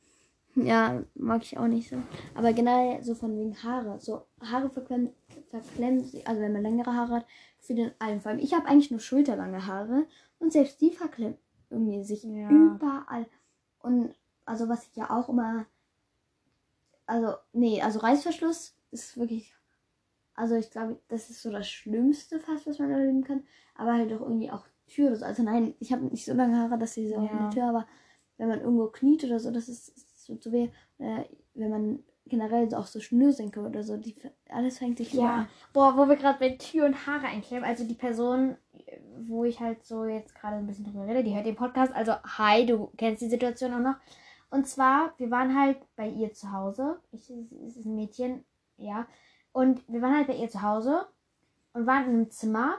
ja, 0.55 1.03
mag 1.15 1.43
ich 1.43 1.57
auch 1.57 1.67
nicht 1.67 1.89
so. 1.89 1.97
Aber 2.35 2.53
generell 2.53 3.03
so 3.03 3.15
von 3.15 3.37
wegen 3.37 3.55
Haare. 3.63 3.99
So 3.99 4.23
Haare 4.41 4.69
verklemmen, 4.69 5.09
verklemmen 5.49 6.09
also 6.25 6.41
wenn 6.41 6.53
man 6.53 6.61
längere 6.63 6.93
Haare 6.93 7.15
hat, 7.15 7.25
für 7.59 7.75
den 7.75 7.91
allen. 7.99 8.21
Vor 8.21 8.31
allem, 8.31 8.39
ich 8.39 8.53
habe 8.53 8.65
eigentlich 8.67 8.91
nur 8.91 8.99
schulterlange 8.99 9.65
Haare. 9.67 10.05
Und 10.39 10.53
selbst 10.53 10.79
die 10.81 10.91
verklemmen 10.91 11.37
irgendwie 11.69 12.03
sich 12.03 12.23
Ja. 12.23 12.49
überall. 12.49 13.25
Und 13.79 14.13
also 14.45 14.69
was 14.69 14.87
ich 14.87 14.95
ja 14.95 15.09
auch 15.09 15.29
immer. 15.29 15.65
Also, 17.05 17.35
nee, 17.53 17.81
also 17.81 17.99
Reißverschluss 17.99 18.75
ist 18.91 19.17
wirklich. 19.17 19.53
Also 20.37 20.55
ich 20.55 20.71
glaube, 20.71 20.97
das 21.09 21.29
ist 21.29 21.41
so 21.41 21.51
das 21.51 21.67
Schlimmste 21.69 22.39
fast, 22.39 22.65
was 22.67 22.79
man 22.79 22.91
erleben 22.91 23.23
kann. 23.23 23.43
Aber 23.75 23.93
halt 23.93 24.13
auch 24.13 24.21
irgendwie 24.21 24.49
auch 24.51 24.65
Tür 24.87 25.07
oder 25.07 25.17
so. 25.17 25.25
Also 25.25 25.43
nein, 25.43 25.73
ich 25.79 25.91
habe 25.91 26.05
nicht 26.05 26.23
so 26.25 26.33
lange 26.33 26.57
Haare, 26.57 26.77
dass 26.77 26.93
sie 26.93 27.07
so 27.09 27.15
Ja. 27.15 27.29
in 27.29 27.39
der 27.39 27.49
Tür, 27.49 27.65
aber 27.69 27.87
wenn 28.37 28.47
man 28.47 28.61
irgendwo 28.61 28.87
kniet 28.87 29.23
oder 29.25 29.39
so, 29.39 29.51
das 29.51 29.67
ist, 29.67 29.89
ist 29.89 30.25
so 30.25 30.35
zu 30.35 30.51
weh. 30.51 30.69
Äh, 30.99 31.25
wenn 31.55 31.69
man 31.69 32.03
generell 32.27 32.69
so 32.69 32.77
auch 32.77 32.85
so 32.87 32.99
Schnürsenkel 32.99 33.65
oder 33.65 33.83
so, 33.83 33.97
die 33.97 34.15
alles 34.49 34.77
fängt 34.77 34.97
sich 34.99 35.13
Ja. 35.13 35.47
Boah, 35.73 35.97
wo 35.97 36.07
wir 36.07 36.15
gerade 36.17 36.39
bei 36.39 36.49
Tür 36.51 36.85
und 36.85 37.07
Haare 37.07 37.25
einklemmen. 37.27 37.65
Also 37.65 37.83
die 37.85 37.93
Person, 37.95 38.57
wo 39.21 39.43
ich 39.43 39.59
halt 39.59 39.85
so 39.85 40.05
jetzt 40.05 40.35
gerade 40.35 40.57
ein 40.57 40.67
bisschen 40.67 40.85
drüber 40.85 41.07
rede. 41.07 41.23
Die 41.23 41.35
hört 41.35 41.45
den 41.45 41.55
Podcast. 41.55 41.93
Also, 41.93 42.13
hi, 42.37 42.65
du 42.65 42.91
kennst 42.97 43.21
die 43.21 43.29
Situation 43.29 43.73
auch 43.73 43.79
noch. 43.79 43.95
Und 44.49 44.67
zwar, 44.67 45.13
wir 45.17 45.31
waren 45.31 45.59
halt 45.59 45.77
bei 45.95 46.07
ihr 46.07 46.31
zu 46.33 46.51
Hause. 46.51 46.99
Ich, 47.11 47.29
es 47.29 47.75
ist 47.77 47.85
ein 47.85 47.95
Mädchen, 47.95 48.45
ja. 48.77 49.07
Und 49.57 49.81
wir 49.87 50.03
waren 50.03 50.15
halt 50.15 50.27
bei 50.27 50.35
ihr 50.35 50.51
zu 50.51 50.61
Hause 50.61 51.07
und 51.73 51.87
waren 51.87 52.03
in 52.03 52.09
einem 52.11 52.29
Zimmer. 52.29 52.75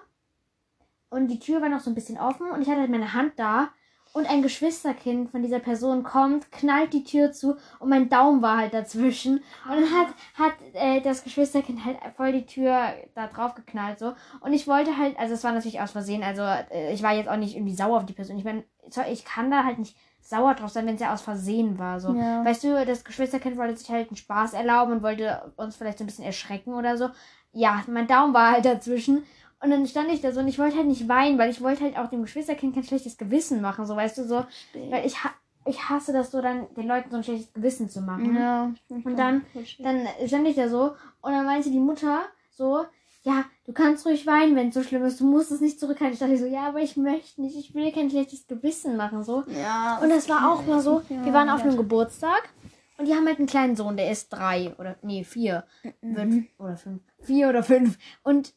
Und 1.11 1.26
die 1.26 1.40
Tür 1.40 1.61
war 1.61 1.68
noch 1.68 1.80
so 1.80 1.90
ein 1.90 1.97
bisschen 1.97 2.18
offen 2.18 2.52
und 2.52 2.62
ich 2.62 2.68
hatte 2.68 2.78
halt 2.78 2.90
meine 2.90 3.14
Hand 3.14 3.32
da. 3.37 3.70
Und 4.12 4.30
ein 4.30 4.42
Geschwisterkind 4.42 5.28
von 5.30 5.42
dieser 5.42 5.58
Person 5.58 6.04
kommt, 6.04 6.52
knallt 6.52 6.92
die 6.92 7.02
Tür 7.02 7.32
zu 7.32 7.56
und 7.80 7.88
mein 7.88 8.08
Daumen 8.08 8.42
war 8.42 8.58
halt 8.58 8.75
dazwischen. 8.75 9.38
Und 9.68 9.80
dann 9.80 9.90
hat, 9.90 10.14
hat 10.35 10.52
äh, 10.75 11.00
das 11.00 11.25
Geschwisterkind 11.25 11.85
halt 11.85 11.99
voll 12.16 12.30
die 12.30 12.47
Tür 12.47 12.94
da 13.16 13.26
drauf 13.26 13.56
geknallt 13.56 13.99
so. 13.99 14.14
Und 14.38 14.52
ich 14.52 14.68
wollte 14.68 14.97
halt, 14.97 15.18
also 15.18 15.35
es 15.35 15.42
war 15.42 15.50
natürlich 15.50 15.80
aus 15.80 15.90
Versehen, 15.90 16.23
also 16.23 16.42
äh, 16.42 16.92
ich 16.92 17.02
war 17.02 17.12
jetzt 17.12 17.28
auch 17.28 17.37
nicht 17.37 17.56
irgendwie 17.56 17.75
sauer 17.75 17.97
auf 17.97 18.06
die 18.06 18.12
Person. 18.12 18.38
Ich 18.38 18.44
meine, 18.44 18.62
ich 19.11 19.25
kann 19.25 19.50
da 19.50 19.64
halt 19.64 19.78
nicht 19.78 19.97
sauer 20.21 20.54
drauf 20.54 20.71
sein, 20.71 20.87
wenn 20.87 20.97
es 20.97 21.00
ja 21.00 21.12
aus 21.12 21.23
Versehen 21.23 21.78
war. 21.78 22.00
So. 22.00 22.12
Ja. 22.14 22.45
Weißt 22.45 22.64
du, 22.64 22.85
das 22.85 23.04
Geschwisterkind 23.04 23.57
wollte 23.57 23.76
sich 23.76 23.88
halt 23.88 24.09
einen 24.09 24.16
Spaß 24.16 24.52
erlauben 24.52 24.92
und 24.92 25.02
wollte 25.02 25.52
uns 25.57 25.76
vielleicht 25.76 25.99
so 25.99 26.04
ein 26.04 26.07
bisschen 26.07 26.25
erschrecken 26.25 26.75
oder 26.75 26.97
so. 26.97 27.11
Ja, 27.52 27.83
mein 27.87 28.07
Daumen 28.07 28.35
war 28.35 28.52
halt 28.52 28.64
dazwischen. 28.64 29.25
Und 29.61 29.71
dann 29.71 29.87
stand 29.87 30.11
ich 30.11 30.21
da 30.21 30.30
so 30.30 30.40
und 30.40 30.49
ich 30.49 30.59
wollte 30.59 30.76
halt 30.76 30.87
nicht 30.87 31.09
weinen, 31.09 31.38
weil 31.38 31.50
ich 31.50 31.61
wollte 31.61 31.83
halt 31.83 31.99
auch 31.99 32.09
dem 32.09 32.23
Geschwisterkind 32.23 32.75
kein 32.75 32.85
schlechtes 32.85 33.18
Gewissen 33.18 33.61
machen, 33.61 33.87
so 33.87 33.97
weißt 33.97 34.18
du 34.18 34.25
so. 34.25 34.47
Weil 34.90 35.04
ich, 35.04 35.25
ha 35.25 35.30
ich 35.64 35.88
hasse 35.88 36.12
das 36.12 36.30
so, 36.30 36.40
dann 36.40 36.73
den 36.75 36.87
Leuten 36.87 37.11
so 37.11 37.16
ein 37.16 37.25
schlechtes 37.25 37.52
Gewissen 37.52 37.88
zu 37.88 38.00
machen. 38.00 38.37
Ja. 38.37 38.73
Und 38.88 39.18
dann, 39.18 39.45
dann 39.80 40.07
stand 40.26 40.47
ich 40.47 40.57
da 40.57 40.68
so 40.68 40.95
und 41.23 41.33
dann 41.33 41.45
meinte 41.45 41.71
die 41.71 41.80
Mutter 41.80 42.21
so, 42.50 42.85
ja, 43.28 43.44
du 43.66 43.75
kannst 43.75 44.06
ruhig 44.06 44.26
weinen, 44.26 44.56
wenn 44.56 44.68
es 44.68 44.75
so 44.75 44.82
schlimm 44.82 45.04
ist, 45.04 45.20
du 45.20 45.26
musst 45.26 45.50
es 45.50 45.61
nicht 45.61 45.78
zurückhalten. 45.78 46.14
Ich 46.14 46.18
dachte 46.18 46.38
so, 46.38 46.47
ja, 46.47 46.66
aber 46.68 46.80
ich 46.80 46.97
möchte 46.97 47.42
nicht, 47.42 47.56
ich 47.56 47.75
will 47.75 47.92
kein 47.92 48.08
schlechtes 48.08 48.47
Gewissen 48.47 48.97
machen, 48.97 49.23
so. 49.23 49.44
Ja. 49.49 49.99
Und 50.02 50.08
das 50.08 50.28
war 50.30 50.50
auch 50.50 50.64
mal 50.64 50.80
so, 50.80 51.02
Ja, 51.11 51.25
wir 51.26 51.32
waren 51.35 51.50
auf 51.50 51.62
einem 51.62 51.76
Geburtstag 51.76 52.49
und 52.97 53.06
die 53.06 53.14
haben 53.14 53.26
halt 53.26 53.38
einen 53.38 53.47
kleinen 53.47 53.76
Sohn, 53.76 53.99
der 53.99 54.11
ist 54.11 54.30
drei 54.30 54.75
oder, 54.78 54.97
nee, 55.02 55.25
vier, 55.25 55.64
fünf 56.00 56.47
oder 56.58 56.76
fünf, 56.76 57.02
vier 57.20 57.50
oder 57.50 57.62
fünf. 57.62 57.99
Und 58.23 58.54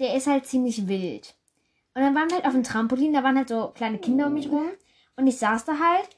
der 0.00 0.14
ist 0.14 0.26
halt 0.26 0.44
ziemlich 0.44 0.86
wild. 0.86 1.34
Und 1.94 2.02
dann 2.02 2.14
waren 2.14 2.28
wir 2.28 2.36
halt 2.36 2.46
auf 2.46 2.52
dem 2.52 2.62
Trampolin, 2.62 3.14
da 3.14 3.24
waren 3.24 3.38
halt 3.38 3.48
so 3.48 3.72
kleine 3.74 3.98
Kinder 3.98 4.26
um 4.26 4.34
mich 4.34 4.50
rum 4.50 4.66
und 5.16 5.26
ich 5.26 5.38
saß 5.38 5.64
da 5.64 5.78
halt 5.78 6.08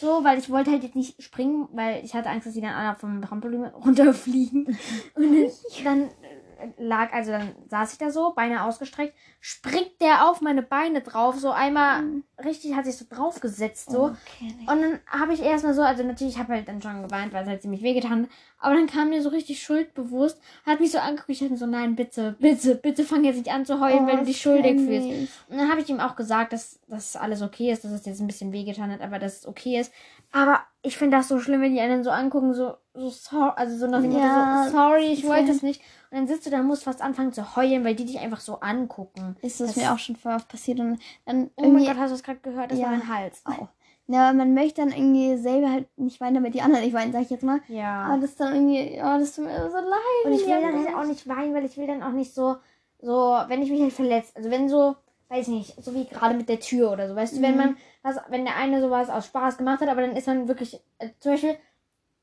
so, 0.00 0.24
weil 0.24 0.38
ich 0.38 0.50
wollte 0.50 0.72
halt 0.72 0.82
jetzt 0.82 0.96
nicht 0.96 1.22
springen, 1.22 1.68
weil 1.72 2.04
ich 2.04 2.12
hatte 2.12 2.28
Angst, 2.28 2.46
dass 2.46 2.54
die 2.54 2.60
dann 2.60 2.74
alle 2.74 2.98
vom 2.98 3.22
Trampolin 3.22 3.66
runterfliegen. 3.66 4.66
Und 5.14 5.50
dann 5.84 6.02
äh, 6.02 6.41
lag, 6.78 7.12
also 7.12 7.32
dann 7.32 7.54
saß 7.68 7.92
ich 7.92 7.98
da 7.98 8.10
so, 8.10 8.32
Beine 8.34 8.64
ausgestreckt, 8.64 9.14
springt 9.40 10.00
der 10.00 10.28
auf 10.28 10.40
meine 10.40 10.62
Beine 10.62 11.00
drauf, 11.00 11.36
so 11.36 11.50
einmal 11.50 12.02
richtig 12.44 12.74
hat 12.74 12.84
sich 12.84 12.96
so 12.96 13.04
draufgesetzt, 13.08 13.90
so. 13.90 14.04
Okay. 14.04 14.54
Und 14.66 14.82
dann 14.82 15.00
habe 15.06 15.34
ich 15.34 15.42
erstmal 15.42 15.74
so, 15.74 15.82
also 15.82 16.02
natürlich, 16.02 16.34
ich 16.34 16.38
habe 16.38 16.54
halt 16.54 16.68
dann 16.68 16.82
schon 16.82 17.02
geweint, 17.02 17.32
weil 17.32 17.42
es 17.42 17.48
halt 17.48 17.62
ziemlich 17.62 17.82
wehgetan 17.82 18.22
hat. 18.22 18.30
Aber 18.62 18.74
dann 18.76 18.86
kam 18.86 19.10
mir 19.10 19.20
so 19.22 19.28
richtig 19.28 19.60
schuldbewusst, 19.62 20.40
hat 20.64 20.80
mich 20.80 20.92
so 20.92 20.98
angeguckt, 20.98 21.30
ich 21.30 21.42
hatte 21.42 21.56
so, 21.56 21.66
nein, 21.66 21.96
bitte, 21.96 22.36
bitte, 22.38 22.76
bitte 22.76 23.04
fang 23.04 23.24
jetzt 23.24 23.36
nicht 23.36 23.50
an 23.52 23.66
zu 23.66 23.80
heulen, 23.80 24.06
weil 24.06 24.18
du 24.18 24.24
dich 24.24 24.40
schuldig 24.40 24.80
fühlst. 24.80 25.08
Und 25.48 25.58
dann 25.58 25.68
habe 25.70 25.80
ich 25.80 25.88
ihm 25.90 25.98
auch 26.00 26.14
gesagt, 26.16 26.52
dass 26.52 26.78
das 26.86 27.16
alles 27.16 27.42
okay 27.42 27.72
ist, 27.72 27.84
dass 27.84 27.90
es 27.92 28.06
jetzt 28.06 28.20
ein 28.20 28.26
bisschen 28.28 28.52
wehgetan 28.52 28.90
hat, 28.92 29.00
aber 29.00 29.18
dass 29.18 29.38
es 29.40 29.46
okay 29.46 29.80
ist. 29.80 29.92
Aber 30.30 30.60
ich 30.82 30.96
finde 30.96 31.16
das 31.16 31.28
so 31.28 31.38
schlimm, 31.40 31.60
wenn 31.60 31.74
die 31.74 31.80
einen 31.80 32.04
so 32.04 32.10
angucken, 32.10 32.54
so, 32.54 32.74
so 32.94 33.10
sorry, 33.10 33.52
also 33.56 33.76
so 33.76 33.86
nach 33.86 34.00
dem 34.00 34.12
Ja, 34.12 34.64
so, 34.68 34.70
sorry, 34.76 35.06
ich 35.12 35.24
wollte 35.26 35.50
es 35.50 35.62
nicht. 35.62 35.80
Und 36.10 36.18
dann 36.18 36.26
sitzt 36.28 36.46
du 36.46 36.50
da 36.50 36.60
und 36.60 36.66
musst 36.66 36.84
fast 36.84 37.02
anfangen 37.02 37.32
zu 37.32 37.56
heulen, 37.56 37.84
weil 37.84 37.94
die 37.96 38.04
dich 38.04 38.18
einfach 38.20 38.40
so 38.40 38.60
angucken. 38.60 39.36
Ist 39.42 39.60
das, 39.60 39.74
Das- 39.74 39.76
mir 39.76 39.92
auch 39.92 39.98
schon 39.98 40.16
voll 40.16 40.34
oft 40.34 40.48
passiert 40.48 40.78
und 40.80 40.98
dann 41.26 41.50
Oh 41.56 41.66
mein 41.68 41.84
Gott, 41.84 41.96
hast 41.96 42.10
du 42.10 42.14
es 42.14 42.22
gerade 42.22 42.38
gehört? 42.40 42.70
Das 42.70 42.78
Ja. 42.78 42.84
war 42.86 42.92
mein 42.92 43.08
Hals. 43.08 43.42
Au. 43.44 43.68
Ja, 44.12 44.28
aber 44.28 44.38
man 44.38 44.54
möchte 44.54 44.80
dann 44.82 44.92
irgendwie 44.92 45.36
selber 45.38 45.70
halt 45.70 45.86
nicht 45.98 46.20
weinen, 46.20 46.34
damit 46.34 46.54
die 46.54 46.60
anderen 46.62 46.84
nicht 46.84 46.94
weinen, 46.94 47.12
sag 47.12 47.22
ich 47.22 47.30
jetzt 47.30 47.44
mal. 47.44 47.60
Ja. 47.68 48.04
Aber 48.04 48.20
das 48.20 48.30
ist 48.30 48.40
dann 48.40 48.54
irgendwie, 48.54 48.98
oh, 49.00 49.18
das 49.18 49.34
tut 49.34 49.44
mir 49.44 49.70
so 49.70 49.76
leid. 49.76 50.24
Und 50.24 50.32
ich 50.32 50.46
will 50.46 50.60
dann 50.60 50.78
halt 50.86 50.94
auch 50.96 51.04
nicht 51.04 51.28
weinen, 51.28 51.54
weil 51.54 51.64
ich 51.64 51.76
will 51.76 51.86
dann 51.86 52.02
auch 52.02 52.12
nicht 52.12 52.34
so, 52.34 52.56
so, 53.00 53.12
wenn 53.48 53.62
ich 53.62 53.70
mich 53.70 53.80
halt 53.80 53.92
verletzt, 53.92 54.36
also 54.36 54.50
wenn 54.50 54.68
so, 54.68 54.96
weiß 55.28 55.48
ich 55.48 55.54
nicht, 55.54 55.82
so 55.84 55.94
wie 55.94 56.06
gerade 56.06 56.34
mit 56.34 56.48
der 56.48 56.60
Tür 56.60 56.92
oder 56.92 57.08
so, 57.08 57.16
weißt 57.16 57.36
du, 57.38 57.42
wenn 57.42 57.52
Mhm. 57.52 57.58
man, 57.58 57.76
was, 58.02 58.16
wenn 58.28 58.44
der 58.44 58.56
eine 58.56 58.80
sowas 58.80 59.08
aus 59.08 59.26
Spaß 59.26 59.56
gemacht 59.58 59.80
hat, 59.80 59.88
aber 59.88 60.02
dann 60.02 60.16
ist 60.16 60.26
man 60.26 60.46
wirklich, 60.48 60.80
äh, 60.98 61.08
zum 61.18 61.32
Beispiel, 61.32 61.56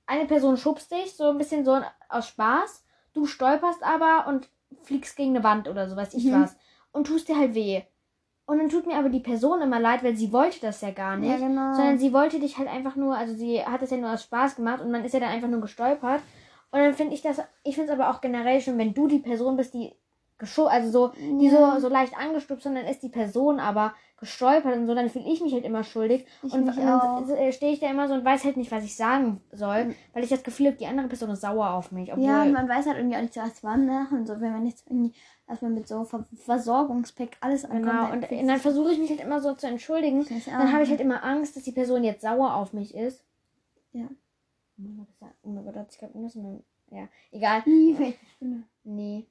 eine 0.05 0.25
Person 0.25 0.57
schubst 0.57 0.91
dich, 0.91 1.15
so 1.15 1.29
ein 1.29 1.37
bisschen 1.37 1.65
so 1.65 1.79
aus 2.09 2.27
Spaß, 2.27 2.85
du 3.13 3.25
stolperst 3.25 3.83
aber 3.83 4.27
und 4.27 4.49
fliegst 4.83 5.15
gegen 5.17 5.35
eine 5.35 5.43
Wand 5.43 5.67
oder 5.67 5.89
so, 5.89 5.95
weiß 5.95 6.13
ich 6.13 6.25
Mhm. 6.25 6.33
was, 6.41 6.55
und 6.91 7.07
tust 7.07 7.27
dir 7.29 7.37
halt 7.37 7.55
weh. 7.55 7.81
Und 8.49 8.57
dann 8.57 8.69
tut 8.69 8.87
mir 8.87 8.95
aber 8.95 9.09
die 9.09 9.19
Person 9.19 9.61
immer 9.61 9.79
leid, 9.79 10.03
weil 10.03 10.15
sie 10.15 10.33
wollte 10.33 10.59
das 10.59 10.81
ja 10.81 10.89
gar 10.89 11.17
nicht. 11.17 11.29
Ja, 11.29 11.47
genau. 11.47 11.71
Sondern 11.75 11.99
sie 11.99 12.11
wollte 12.11 12.39
dich 12.39 12.57
halt 12.57 12.67
einfach 12.67 12.95
nur, 12.95 13.15
also 13.15 13.35
sie 13.35 13.63
hat 13.63 13.83
es 13.83 13.91
ja 13.91 13.97
nur 13.97 14.11
aus 14.11 14.23
Spaß 14.23 14.55
gemacht 14.55 14.81
und 14.81 14.89
man 14.89 15.05
ist 15.05 15.13
ja 15.13 15.19
dann 15.19 15.29
einfach 15.29 15.47
nur 15.47 15.61
gestolpert. 15.61 16.21
Und 16.71 16.79
dann 16.79 16.95
finde 16.95 17.13
ich 17.13 17.21
das, 17.21 17.39
ich 17.63 17.75
finde 17.75 17.93
es 17.93 17.99
aber 17.99 18.09
auch 18.09 18.21
generell 18.21 18.59
schon, 18.59 18.79
wenn 18.79 18.95
du 18.95 19.07
die 19.07 19.19
Person 19.19 19.55
bist, 19.55 19.75
die 19.75 19.93
also 20.39 20.89
so, 20.89 21.13
die 21.19 21.45
Ja. 21.45 21.75
so, 21.75 21.81
so 21.81 21.89
leicht 21.89 22.17
angestupst 22.17 22.63
sind, 22.63 22.73
dann 22.73 22.87
ist 22.87 23.03
die 23.03 23.09
Person 23.09 23.59
aber 23.59 23.93
gestolpert 24.19 24.75
und 24.75 24.87
so, 24.87 24.95
dann 24.95 25.09
fühle 25.09 25.25
ich 25.25 25.41
mich 25.41 25.53
halt 25.53 25.63
immer 25.63 25.83
schuldig. 25.83 26.25
Ich 26.43 26.53
und 26.53 26.65
dann 26.65 27.29
äh, 27.29 27.51
stehe 27.51 27.73
ich 27.73 27.79
da 27.79 27.89
immer 27.89 28.07
so 28.07 28.13
und 28.13 28.25
weiß 28.25 28.43
halt 28.43 28.57
nicht, 28.57 28.71
was 28.71 28.83
ich 28.83 28.95
sagen 28.95 29.41
soll, 29.51 29.95
weil 30.13 30.23
ich 30.23 30.29
das 30.29 30.43
Gefühl 30.43 30.67
habe, 30.67 30.77
die 30.77 30.87
andere 30.87 31.07
Person 31.07 31.29
ist 31.29 31.41
sauer 31.41 31.71
auf 31.71 31.91
mich. 31.91 32.09
Ja, 32.09 32.43
und 32.43 32.51
man 32.51 32.67
weiß 32.67 32.85
halt 32.87 32.97
irgendwie 32.97 33.17
auch 33.17 33.21
nicht 33.21 33.37
wann, 33.61 33.85
ne? 33.85 34.07
Und 34.11 34.27
so, 34.27 34.39
wenn 34.41 34.51
man 34.51 34.65
jetzt 34.65 34.85
irgendwie 34.87 35.13
erstmal 35.47 35.71
mit 35.71 35.87
so 35.87 36.03
Ver 36.03 36.25
Versorgungspack 36.35 37.37
alles 37.41 37.65
ankommt. 37.65 37.85
Genau, 37.85 38.11
und, 38.11 38.31
und 38.31 38.47
dann 38.47 38.59
versuche 38.59 38.91
ich 38.91 38.99
mich 38.99 39.09
halt 39.09 39.21
immer 39.21 39.41
so 39.41 39.53
zu 39.53 39.67
entschuldigen. 39.67 40.25
Dann 40.45 40.71
habe 40.71 40.83
ich 40.83 40.89
halt 40.89 41.01
immer 41.01 41.23
Angst, 41.23 41.55
dass 41.55 41.63
die 41.63 41.71
Person 41.71 42.03
jetzt 42.03 42.21
sauer 42.21 42.55
auf 42.55 42.73
mich 42.73 42.95
ist. 42.95 43.23
Ja. 43.93 44.05
Oh 44.77 44.81
mein 44.81 45.07
Gott, 45.19 45.29
oh 45.43 45.49
mein 45.49 45.65
Gott, 45.65 45.87
ich 45.91 45.97
glaube, 45.97 46.13
wir 46.13 46.21
müssen. 46.21 46.63
Ja, 46.91 47.07
egal. 47.31 47.61
Stimme. 48.35 48.63
Nee. 48.83 49.25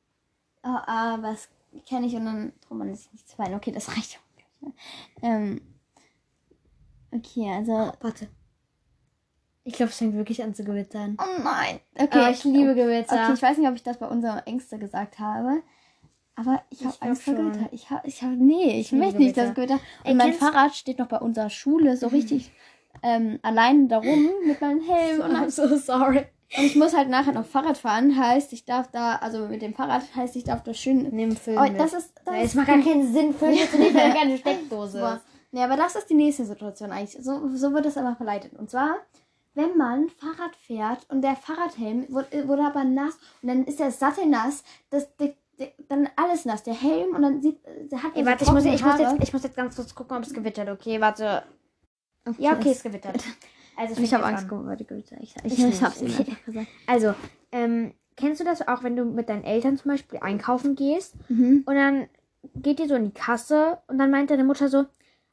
Oh, 0.62 0.68
ah, 0.68 1.18
was 1.20 1.48
kenne 1.86 2.06
ich 2.06 2.14
und 2.14 2.24
dann 2.24 2.52
traut 2.60 2.78
man 2.78 2.94
sich 2.94 3.12
nicht 3.12 3.28
zu 3.28 3.38
weinen. 3.38 3.54
Okay, 3.54 3.72
das 3.72 3.88
reicht? 3.88 4.20
Ähm, 5.22 5.60
okay, 7.10 7.50
also. 7.52 7.92
Warte. 8.00 8.28
Ich 9.64 9.74
glaube, 9.74 9.90
es 9.90 9.98
fängt 9.98 10.14
wirklich 10.14 10.42
an 10.42 10.54
zu 10.54 10.64
gewittern. 10.64 11.16
Oh 11.20 11.42
nein. 11.42 11.80
Okay, 11.94 12.04
Okay, 12.04 12.30
ich 12.32 12.44
liebe 12.44 12.74
Gewitter. 12.74 13.24
Okay, 13.24 13.34
ich 13.34 13.42
weiß 13.42 13.58
nicht, 13.58 13.68
ob 13.68 13.74
ich 13.74 13.82
das 13.82 13.98
bei 13.98 14.06
unserer 14.06 14.46
Ängste 14.46 14.78
gesagt 14.78 15.18
habe. 15.18 15.62
Aber 16.36 16.62
ich 16.70 16.84
habe 16.84 16.96
Angst 17.00 17.22
vor. 17.22 17.34
Gewitter. 17.34 17.68
Ich 17.72 17.90
habe, 17.90 18.06
ich 18.06 18.22
habe, 18.22 18.34
nee, 18.34 18.80
ich, 18.80 18.92
Ich 18.92 18.92
möchte 18.92 19.18
nicht 19.18 19.36
das 19.36 19.54
Gewitter. 19.54 19.74
Gewitter. 19.74 19.86
Ey, 20.04 20.12
Und 20.12 20.18
mein. 20.18 20.32
Fahrrad 20.32 20.74
steht 20.74 20.98
noch 20.98 21.08
bei 21.08 21.18
unserer 21.18 21.50
Schule 21.50 21.96
so 21.96 22.06
richtig 22.16 22.50
ähm, 23.02 23.38
allein 23.42 23.88
darum 23.88 24.30
mit 24.46 24.60
meinem 24.60 24.80
Helm. 24.80 25.20
Und, 25.20 25.32
I'm 25.32 25.50
so 25.50 25.76
sorry. 25.76 26.26
Und 26.56 26.64
ich 26.64 26.76
muss 26.76 26.96
halt 26.96 27.08
nachher 27.08 27.32
noch 27.32 27.44
Fahrrad 27.44 27.76
fahren. 27.76 28.16
Heißt, 28.18 28.52
ich 28.52 28.64
darf 28.64 28.90
da, 28.90 29.16
also 29.16 29.48
mit 29.48 29.60
dem 29.60 29.74
Fahrrad 29.74 30.02
heißt, 30.16 30.34
ich 30.36 30.44
darf 30.44 30.62
da 30.62 30.72
schön. 30.72 31.08
Nimm 31.10 31.36
Film 31.36 31.58
Oh, 31.58 31.66
das 31.76 31.92
ist. 31.92 32.12
Das 32.24 32.34
Ja, 32.34 32.40
ist 32.42 32.54
macht 32.54 32.66
gar 32.68 32.78
keinen 32.80 33.12
Sinn, 33.12 33.34
Film 33.34 33.52
mitzunehmen, 33.54 33.94
wenn 33.94 34.10
da 34.12 34.16
keine 34.18 34.38
Steckdose 34.38 34.98
Boah. 35.00 35.14
ist. 35.16 35.22
Nee, 35.52 35.62
aber 35.62 35.76
das 35.76 35.94
ist 35.96 36.08
die 36.08 36.14
nächste 36.14 36.44
Situation 36.44 36.90
eigentlich. 36.92 37.22
So, 37.22 37.48
so 37.54 37.72
wird 37.72 37.84
das 37.86 37.96
aber 37.96 38.16
verleitet. 38.16 38.52
Und 38.54 38.70
zwar, 38.70 38.96
wenn 39.54 39.76
man 39.76 40.08
Fahrrad 40.08 40.56
fährt 40.56 41.06
und 41.10 41.22
der 41.22 41.36
Fahrradhelm 41.36 42.06
wurde, 42.08 42.48
wurde 42.48 42.64
aber 42.64 42.84
nass 42.84 43.18
und 43.42 43.48
dann 43.48 43.64
ist 43.64 43.80
der 43.80 43.90
Sattel 43.90 44.26
nass, 44.26 44.62
das, 44.90 45.14
der, 45.16 45.34
der, 45.58 45.72
dann 45.88 46.08
alles 46.16 46.44
nass, 46.44 46.62
der 46.62 46.74
Helm 46.74 47.14
und 47.14 47.22
dann 47.22 47.42
sieht, 47.42 47.60
der 47.90 48.02
hat 48.02 48.12
Ey, 48.14 48.22
so 48.22 48.26
warte, 48.30 48.44
ich 48.44 48.52
muss, 48.52 48.64
ich, 48.64 48.84
muss 48.84 48.98
jetzt, 48.98 49.22
ich 49.22 49.32
muss 49.32 49.42
jetzt 49.42 49.56
ganz 49.56 49.76
kurz 49.76 49.94
gucken, 49.94 50.16
ob 50.16 50.22
es 50.22 50.32
gewittert. 50.32 50.68
Okay, 50.68 51.00
warte. 51.00 51.42
Ja, 52.38 52.52
okay, 52.52 52.70
es 52.72 52.82
gewittert. 52.84 53.22
Also, 53.78 53.94
es 53.94 53.98
ich 54.00 54.12
habe 54.14 54.24
Angst 54.24 54.44
an. 54.44 54.48
vor 54.48 54.76
Gewitter. 54.76 55.16
Ich, 55.20 55.34
ich, 55.36 55.44
Ich 55.44 55.58
ich, 55.58 55.64
nicht. 55.64 55.82
hab's 55.82 56.02
ihnen 56.02 56.16
einfach 56.18 56.44
gesagt. 56.44 56.66
Also, 56.86 57.14
ähm, 57.52 57.94
kennst 58.16 58.40
du 58.40 58.44
das 58.44 58.66
auch, 58.66 58.82
wenn 58.82 58.96
du 58.96 59.04
mit 59.04 59.28
deinen 59.28 59.44
Eltern 59.44 59.76
zum 59.76 59.92
Beispiel 59.92 60.18
einkaufen 60.20 60.74
gehst 60.74 61.14
Mhm. 61.28 61.62
und 61.64 61.74
dann 61.74 62.08
geht 62.56 62.80
ihr 62.80 62.88
so 62.88 62.94
in 62.96 63.04
die 63.04 63.12
Kasse 63.14 63.78
und 63.86 63.98
dann 63.98 64.10
meint 64.10 64.30
deine 64.30 64.44
Mutter 64.44 64.68
so, 64.68 64.84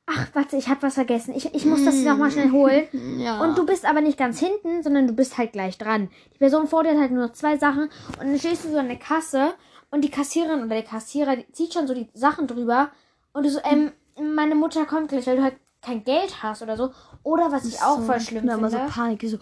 ach, 0.08 0.28
warte, 0.34 0.56
ich 0.58 0.70
habe 0.70 0.84
was 0.84 0.94
vergessen. 0.96 1.34
Ich, 1.36 1.54
ich 1.56 1.66
muss 1.66 1.84
das 1.84 1.96
noch 2.04 2.18
mal 2.18 2.30
schnell 2.32 2.52
holen. 2.52 2.84
Ja. 3.20 3.42
Und 3.42 3.58
du 3.58 3.66
bist 3.66 3.86
aber 3.86 4.02
nicht 4.02 4.18
ganz 4.20 4.40
hinten, 4.40 4.84
sondern 4.84 5.08
du 5.08 5.14
bist 5.14 5.38
halt 5.40 5.54
gleich 5.54 5.78
dran. 5.80 6.10
Die 6.34 6.38
Person 6.38 6.68
vor 6.68 6.84
dir 6.84 6.92
hat 6.92 7.00
halt 7.00 7.12
nur 7.12 7.26
noch 7.28 7.34
zwei 7.34 7.58
Sachen 7.58 7.84
und 8.20 8.28
dann 8.28 8.38
stehst 8.40 8.66
du 8.66 8.70
so 8.70 8.78
an 8.78 8.88
der 8.88 8.98
Kasse 9.00 9.54
und 9.90 10.02
die 10.04 10.12
Kassiererin 10.12 10.60
oder 10.60 10.70
der 10.76 10.84
Kassierer 10.84 11.38
zieht 11.54 11.74
schon 11.74 11.88
so 11.88 11.94
die 11.96 12.08
Sachen 12.14 12.46
drüber 12.48 12.90
und 13.34 13.46
du 13.46 13.50
so, 13.50 13.60
ähm, 13.64 13.92
meine 14.36 14.54
Mutter 14.56 14.86
kommt 14.86 15.10
gleich, 15.10 15.26
weil 15.28 15.38
du 15.38 15.44
halt 15.44 15.56
kein 15.86 16.04
Geld 16.04 16.42
hast 16.42 16.62
oder 16.62 16.76
so. 16.76 16.92
Oder 17.24 17.52
was 17.52 17.66
ich 17.66 17.82
auch 17.82 18.00
so, 18.00 18.06
voll 18.06 18.20
schlimm 18.20 18.42
finde. 18.42 18.56
immer 18.56 18.70
so 18.70 18.80
Panik. 18.90 19.24
So. 19.24 19.38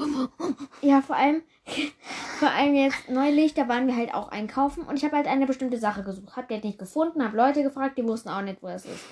Ja, 0.81 1.01
vor 1.01 1.15
allem, 1.15 1.43
vor 2.39 2.49
allem 2.49 2.75
jetzt 2.75 3.09
neulich, 3.09 3.53
da 3.53 3.67
waren 3.67 3.87
wir 3.87 3.95
halt 3.95 4.13
auch 4.13 4.29
einkaufen 4.29 4.83
und 4.83 4.97
ich 4.97 5.05
habe 5.05 5.15
halt 5.15 5.27
eine 5.27 5.45
bestimmte 5.45 5.77
Sache 5.77 6.03
gesucht. 6.03 6.35
Hab 6.35 6.47
die 6.47 6.55
halt 6.55 6.63
nicht 6.63 6.79
gefunden, 6.79 7.23
habe 7.23 7.37
Leute 7.37 7.63
gefragt, 7.63 7.97
die 7.97 8.07
wussten 8.07 8.29
auch 8.29 8.41
nicht, 8.41 8.61
wo 8.61 8.67
das 8.67 8.85
ist. 8.85 9.03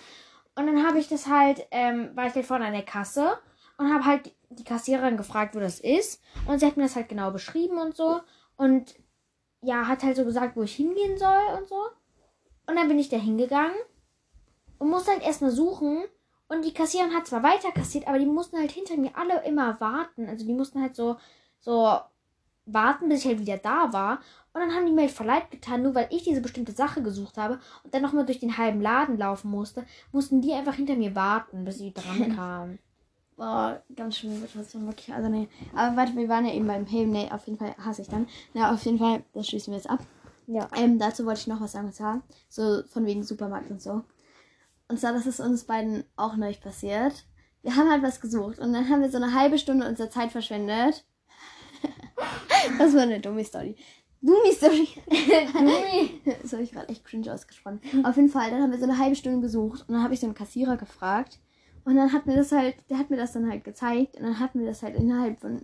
Und 0.56 0.68
dann 0.68 0.86
habe 0.86 1.00
ich 1.00 1.08
das 1.08 1.28
halt, 1.28 1.66
ähm, 1.72 2.12
war 2.16 2.28
ich 2.28 2.36
halt 2.36 2.46
vorne 2.46 2.66
an 2.66 2.74
der 2.74 2.84
Kasse 2.84 3.38
und 3.78 3.94
habe 3.94 4.06
halt 4.06 4.36
die 4.50 4.66
Kassiererin 4.66 5.18
gefragt, 5.18 5.56
wo 5.56 5.60
das 5.60 5.80
ist. 5.80 6.22
Und 6.46 6.60
sie 6.60 6.66
hat 6.66 6.78
mir 6.78 6.84
das 6.84 6.96
halt 6.96 7.10
genau 7.10 7.32
beschrieben 7.32 7.78
und 7.78 7.96
so. 7.96 8.20
Und 8.58 8.96
ja, 9.62 9.88
hat 9.88 10.04
halt 10.04 10.18
so 10.18 10.26
gesagt, 10.26 10.56
wo 10.56 10.64
ich 10.64 10.76
hingehen 10.76 11.18
soll 11.18 11.58
und 11.58 11.68
so. 11.70 11.82
Und 12.68 12.76
dann 12.76 12.88
bin 12.88 13.00
ich 13.00 13.10
da 13.10 13.18
hingegangen. 13.18 13.76
und 14.78 14.90
musste 14.90 15.12
halt 15.12 15.24
erstmal 15.24 15.52
suchen. 15.52 16.04
Und 16.52 16.66
die 16.66 16.74
Kassiererin 16.74 17.16
hat 17.16 17.28
zwar 17.28 17.44
weiter 17.44 17.72
kassiert, 17.72 18.10
aber 18.10 18.20
die 18.20 18.26
mussten 18.26 18.58
halt 18.58 18.72
hinter 18.72 18.98
mir 18.98 19.12
alle 19.16 19.42
immer 19.46 19.80
warten. 19.80 20.28
Also 20.28 20.46
die 20.46 20.52
mussten 20.52 20.82
halt 20.82 20.98
so, 20.98 21.16
so 21.62 21.98
warten, 22.66 23.08
bis 23.08 23.22
ich 23.22 23.28
halt 23.28 23.40
wieder 23.40 23.58
da 23.58 23.94
war. 23.94 24.20
Und 24.52 24.60
dann 24.60 24.76
haben 24.76 24.86
die 24.86 24.92
mir 24.92 25.04
halt 25.04 25.12
verleid 25.12 25.50
getan, 25.50 25.82
nur 25.82 25.96
weil 25.96 26.10
ich 26.12 26.24
diese 26.24 26.42
bestimmte 26.42 26.74
Sache 26.74 27.02
gesucht 27.02 27.38
habe 27.38 27.62
und 27.86 27.94
dann 27.94 28.02
nochmal 28.02 28.26
durch 28.26 28.40
den 28.40 28.58
halben 28.58 28.82
Laden 28.82 29.18
laufen 29.18 29.50
musste, 29.50 29.86
mussten 30.12 30.42
die 30.42 30.52
einfach 30.52 30.74
hinter 30.74 30.98
mir 30.98 31.16
warten, 31.16 31.64
bis 31.64 31.78
sie 31.78 31.94
dran 31.94 32.36
kamen. 32.36 32.80
Boah, 33.38 33.82
ganz 33.96 34.18
schön 34.18 34.36
Situation, 34.42 34.88
wirklich. 34.88 35.14
Also, 35.14 35.30
nee. 35.30 35.48
Aber 35.74 35.96
warte, 35.96 36.18
wir 36.18 36.28
waren 36.28 36.46
ja 36.46 36.54
eben 36.54 36.68
beim 36.68 36.86
Heben. 36.86 37.12
Nee, 37.12 37.32
auf 37.32 37.48
jeden 37.48 37.60
Fall 37.60 37.76
hasse 37.78 38.02
ich 38.02 38.10
dann. 38.10 38.28
Na, 38.54 38.74
auf 38.74 38.84
jeden 38.84 39.00
Fall, 39.00 39.24
das 39.34 39.48
schließen 39.48 39.72
wir 39.72 39.78
jetzt 39.78 39.90
ab. 39.90 40.02
Ja. 40.48 40.68
Ähm, 40.76 41.00
dazu 41.00 41.26
wollte 41.26 41.40
ich 41.40 41.48
noch 41.48 41.62
was 41.62 41.72
sagen, 41.72 41.94
zwar, 41.94 42.22
so 42.50 42.84
von 42.84 43.06
wegen 43.06 43.24
Supermarkt 43.24 43.72
und 43.72 43.82
so. 43.82 44.04
Und 44.92 45.00
zwar, 45.00 45.14
das 45.14 45.26
ist 45.26 45.40
uns 45.40 45.64
beiden 45.64 46.04
auch 46.18 46.36
neu 46.36 46.52
passiert. 46.54 47.24
Wir 47.62 47.78
haben 47.78 47.90
halt 47.90 48.04
was 48.04 48.20
gesucht 48.20 48.60
und 48.60 48.74
dann 48.74 48.90
haben 48.90 49.02
wir 49.02 49.10
so 49.10 49.16
eine 49.16 49.34
halbe 49.34 49.58
Stunde 49.58 49.88
unserer 49.88 50.10
Zeit 50.10 50.34
verschwendet. 50.34 51.06
das 52.78 52.94
war 52.94 53.04
eine 53.04 53.22
dumme 53.22 53.46
Story. 53.46 53.78
Dummi 54.20 54.52
Story. 54.52 54.90
Dummi. 55.54 56.22
das 56.42 56.52
habe 56.52 56.64
ich 56.64 56.74
gerade 56.74 56.90
echt 56.90 57.06
cringe 57.06 57.34
ausgesprochen. 57.34 57.80
Auf 58.04 58.18
jeden 58.18 58.28
Fall, 58.28 58.52
dann 58.52 58.62
haben 58.62 58.72
wir 58.72 58.80
so 58.80 58.84
eine 58.84 58.98
halbe 58.98 59.16
Stunde 59.16 59.40
gesucht 59.40 59.86
und 59.88 59.94
dann 59.94 60.04
habe 60.04 60.14
ich 60.14 60.22
einen 60.26 60.34
Kassierer 60.34 60.76
gefragt. 60.76 61.40
Und 61.86 61.96
dann 61.96 62.12
hat 62.12 62.26
mir 62.26 62.36
das 62.36 62.52
halt, 62.52 62.76
der 62.90 62.98
hat 62.98 63.10
mir 63.10 63.18
das 63.18 63.32
dann 63.32 63.50
halt 63.50 63.64
gezeigt 63.64 64.18
und 64.18 64.24
dann 64.24 64.40
hatten 64.40 64.60
wir 64.60 64.68
das 64.68 64.84
halt 64.84 64.98
innerhalb 64.98 65.40
von 65.40 65.64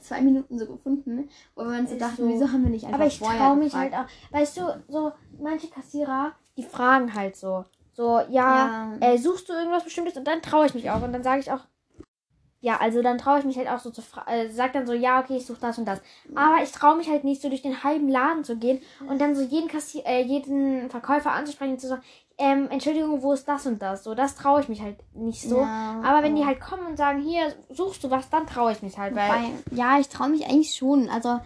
zwei 0.00 0.22
Minuten 0.22 0.58
so 0.58 0.66
gefunden, 0.66 1.28
wo 1.54 1.62
wir 1.62 1.78
uns 1.78 1.90
so 1.90 1.98
dachten, 1.98 2.22
so. 2.24 2.28
wieso 2.28 2.50
haben 2.50 2.64
wir 2.64 2.70
nicht 2.70 2.84
einfach 2.86 2.98
Aber 2.98 3.06
ich 3.06 3.20
traue 3.20 3.56
mich 3.56 3.72
gefragt? 3.72 3.94
halt 3.94 4.08
auch. 4.08 4.32
Weißt 4.32 4.56
du, 4.56 4.84
so 4.88 5.12
manche 5.40 5.68
Kassierer, 5.68 6.32
die 6.56 6.64
fragen 6.64 7.14
halt 7.14 7.36
so. 7.36 7.64
So, 7.96 8.18
ja, 8.28 8.28
Ja. 8.30 8.96
Äh, 9.00 9.16
suchst 9.18 9.48
du 9.48 9.54
irgendwas 9.54 9.84
Bestimmtes? 9.84 10.16
Und 10.16 10.26
dann 10.26 10.42
traue 10.42 10.66
ich 10.66 10.74
mich 10.74 10.90
auch. 10.90 11.02
Und 11.02 11.12
dann 11.12 11.22
sage 11.22 11.40
ich 11.40 11.50
auch, 11.50 11.60
ja, 12.60 12.78
also 12.78 13.00
dann 13.02 13.16
traue 13.18 13.38
ich 13.38 13.44
mich 13.44 13.56
halt 13.58 13.68
auch 13.68 13.78
so 13.78 13.90
zu 13.90 14.02
fragen, 14.02 14.30
äh, 14.30 14.50
sag 14.50 14.72
dann 14.72 14.86
so, 14.86 14.92
ja, 14.92 15.20
okay, 15.20 15.36
ich 15.36 15.46
suche 15.46 15.60
das 15.60 15.78
und 15.78 15.84
das. 15.86 16.00
Aber 16.34 16.62
ich 16.62 16.72
traue 16.72 16.96
mich 16.96 17.08
halt 17.08 17.24
nicht 17.24 17.40
so 17.40 17.48
durch 17.48 17.62
den 17.62 17.84
halben 17.84 18.08
Laden 18.08 18.44
zu 18.44 18.56
gehen 18.56 18.80
und 19.08 19.20
dann 19.20 19.34
so 19.34 19.42
jeden 19.42 19.68
Kassier, 19.68 20.04
äh, 20.06 20.22
jeden 20.22 20.90
Verkäufer 20.90 21.32
anzusprechen 21.32 21.72
und 21.72 21.80
zu 21.80 21.88
sagen, 21.88 22.02
ähm, 22.38 22.68
Entschuldigung, 22.70 23.22
wo 23.22 23.32
ist 23.32 23.46
das 23.48 23.66
und 23.66 23.80
das? 23.80 24.04
So, 24.04 24.14
das 24.14 24.34
traue 24.34 24.60
ich 24.60 24.68
mich 24.68 24.82
halt 24.82 24.98
nicht 25.14 25.42
so. 25.42 25.60
Ja, 25.60 26.02
Aber 26.04 26.22
wenn 26.22 26.34
die 26.34 26.42
aber- 26.42 26.50
halt 26.50 26.60
kommen 26.60 26.86
und 26.86 26.96
sagen, 26.96 27.20
hier, 27.22 27.54
suchst 27.70 28.02
du 28.04 28.10
was, 28.10 28.28
dann 28.30 28.46
traue 28.46 28.72
ich 28.72 28.82
mich 28.82 28.98
halt, 28.98 29.14
weil. 29.14 29.28
Wobei, 29.30 29.44
ja, 29.70 29.98
ich 29.98 30.08
traue 30.08 30.28
mich 30.30 30.44
eigentlich 30.46 30.74
schon. 30.74 31.08
Also, 31.08 31.40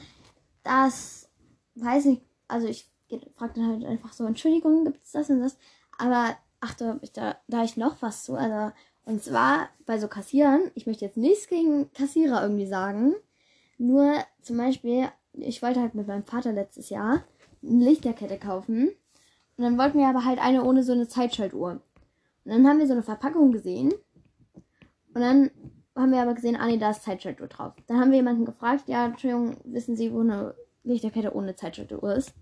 das 0.65 1.29
weiß 1.77 2.07
ich, 2.07 2.21
also 2.49 2.67
ich 2.67 2.89
frage 3.37 3.55
dann 3.57 3.69
halt 3.69 3.85
einfach 3.85 4.13
so, 4.13 4.25
Entschuldigung, 4.25 4.85
gibt 4.85 5.05
es 5.05 5.13
das 5.13 5.29
und 5.31 5.41
das? 5.43 5.57
Aber, 6.01 6.37
ach, 6.61 6.75
da 6.75 6.99
da, 7.13 7.37
da 7.47 7.65
ich 7.65 7.77
noch 7.77 8.01
was 8.01 8.25
zu. 8.25 8.35
Also, 8.35 8.73
und 9.05 9.23
zwar 9.23 9.69
bei 9.87 9.99
so 9.99 10.09
Kassierern, 10.09 10.71
ich 10.75 10.87
möchte 10.87 11.05
jetzt 11.05 11.17
nichts 11.17 11.49
gegen 11.49 11.93
Kassierer 11.93 12.43
irgendwie 12.43 12.67
sagen. 12.67 13.15
Nur 13.79 14.15
zum 14.43 14.57
Beispiel, 14.57 15.09
ich 15.33 15.63
wollte 15.63 15.81
halt 15.81 15.95
mit 15.95 16.07
meinem 16.07 16.25
Vater 16.25 16.53
letztes 16.53 16.91
Jahr 16.91 17.25
eine 17.63 17.85
Lichterkette 17.85 18.39
kaufen. 18.39 18.89
Und 19.57 19.65
dann 19.65 19.79
wollten 19.79 19.99
wir 19.99 20.09
aber 20.09 20.25
halt 20.25 20.39
eine 20.39 20.65
ohne 20.65 20.83
so 20.83 20.93
eine 20.93 21.09
Zeitschaltuhr. 21.09 21.73
Und 22.45 22.53
dann 22.53 22.67
haben 22.67 22.79
wir 22.79 22.87
so 22.87 22.95
eine 22.95 23.03
Verpackung 23.03 23.53
gesehen. 23.53 23.93
Und 25.13 25.21
dann 25.21 25.51
haben 25.95 26.13
wir 26.13 26.23
aber 26.23 26.35
gesehen, 26.35 26.57
ah 26.57 26.67
nee, 26.67 26.79
da 26.79 26.91
ist 26.91 27.03
Zeitschaltuhr 27.03 27.49
drauf. 27.49 27.75
Dann 27.87 28.01
haben 28.01 28.11
wir 28.11 28.17
jemanden 28.17 28.45
gefragt, 28.45 28.85
ja, 28.87 29.07
Entschuldigung, 29.07 29.57
wissen 29.65 29.97
Sie, 29.97 30.13
wo 30.13 30.21
eine 30.21 30.55
Lichterkette 30.83 31.35
ohne 31.35 31.57
Zeitschaltuhr 31.57 32.15
ist? 32.15 32.33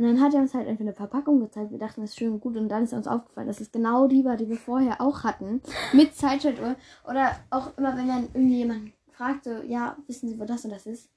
Und 0.00 0.06
dann 0.06 0.20
hat 0.22 0.32
er 0.32 0.40
uns 0.40 0.54
halt 0.54 0.66
einfach 0.66 0.80
eine 0.80 0.94
Verpackung 0.94 1.40
gezeigt. 1.40 1.70
Wir 1.72 1.78
dachten, 1.78 2.00
das 2.00 2.10
ist 2.10 2.18
schön 2.18 2.32
und 2.32 2.40
gut. 2.40 2.56
Und 2.56 2.70
dann 2.70 2.84
ist 2.84 2.94
uns 2.94 3.06
aufgefallen, 3.06 3.46
dass 3.48 3.60
es 3.60 3.70
genau 3.70 4.06
die 4.06 4.24
war, 4.24 4.36
die 4.38 4.48
wir 4.48 4.56
vorher 4.56 4.98
auch 5.00 5.24
hatten. 5.24 5.60
Mit 5.92 6.14
Zeitschaltuhr. 6.16 6.74
Oder 7.06 7.32
auch 7.50 7.76
immer, 7.76 7.94
wenn 7.96 8.06
man 8.06 8.28
irgendwie 8.32 8.56
jemanden 8.56 8.92
fragt, 9.12 9.44
so, 9.44 9.50
ja, 9.66 9.96
wissen 10.06 10.28
Sie, 10.30 10.40
wo 10.40 10.44
das 10.46 10.64
und 10.64 10.70
das 10.70 10.86
ist? 10.86 11.10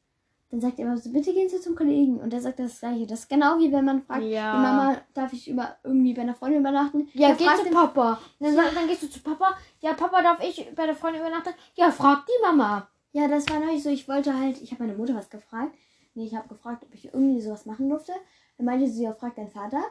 Dann 0.51 0.59
sagt 0.59 0.77
er 0.79 0.85
immer 0.85 0.97
so, 0.97 1.09
bitte 1.11 1.33
gehen 1.33 1.47
Sie 1.47 1.61
zum 1.61 1.75
Kollegen. 1.75 2.17
Und 2.17 2.33
der 2.33 2.41
sagt 2.41 2.59
das 2.59 2.81
Gleiche. 2.81 3.07
Das 3.07 3.19
ist 3.21 3.29
genau 3.29 3.57
wie 3.57 3.71
wenn 3.71 3.85
man 3.85 4.01
fragt, 4.03 4.23
Ja. 4.23 4.53
Mama, 4.53 4.97
darf 5.13 5.31
ich 5.31 5.49
über, 5.49 5.77
irgendwie 5.85 6.13
bei 6.13 6.21
einer 6.23 6.35
Freundin 6.35 6.59
übernachten? 6.59 7.07
Ja, 7.13 7.29
Der 7.29 7.37
geh 7.37 7.55
zu 7.55 7.63
den- 7.63 7.73
Papa. 7.73 8.19
Dann, 8.41 8.53
sag- 8.53 8.73
dann 8.75 8.87
gehst 8.87 9.01
du 9.03 9.09
zu 9.09 9.21
Papa. 9.21 9.55
Ja, 9.79 9.93
Papa, 9.93 10.21
darf 10.21 10.43
ich 10.43 10.69
bei 10.75 10.85
der 10.85 10.95
Freundin 10.95 11.21
übernachten? 11.21 11.53
Ja, 11.75 11.89
frag 11.89 12.25
die 12.27 12.41
Mama. 12.45 12.87
Ja, 13.13 13.27
das 13.29 13.49
war 13.49 13.59
neulich 13.61 13.81
so. 13.81 13.89
Ich 13.89 14.07
wollte 14.09 14.37
halt, 14.37 14.61
ich 14.61 14.71
habe 14.73 14.83
meine 14.83 14.97
Mutter 14.97 15.15
was 15.15 15.29
gefragt. 15.29 15.73
Nee, 16.15 16.25
ich 16.25 16.35
habe 16.35 16.47
gefragt, 16.49 16.83
ob 16.83 16.93
ich 16.93 17.05
irgendwie 17.13 17.41
sowas 17.41 17.65
machen 17.65 17.89
durfte. 17.89 18.11
Dann 18.57 18.65
meinte 18.65 18.87
sie, 18.87 19.03
ja, 19.03 19.13
frag 19.13 19.35
deinen 19.35 19.51
Vater. 19.51 19.83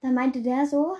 Dann 0.00 0.14
meinte 0.14 0.42
der 0.42 0.66
so, 0.66 0.96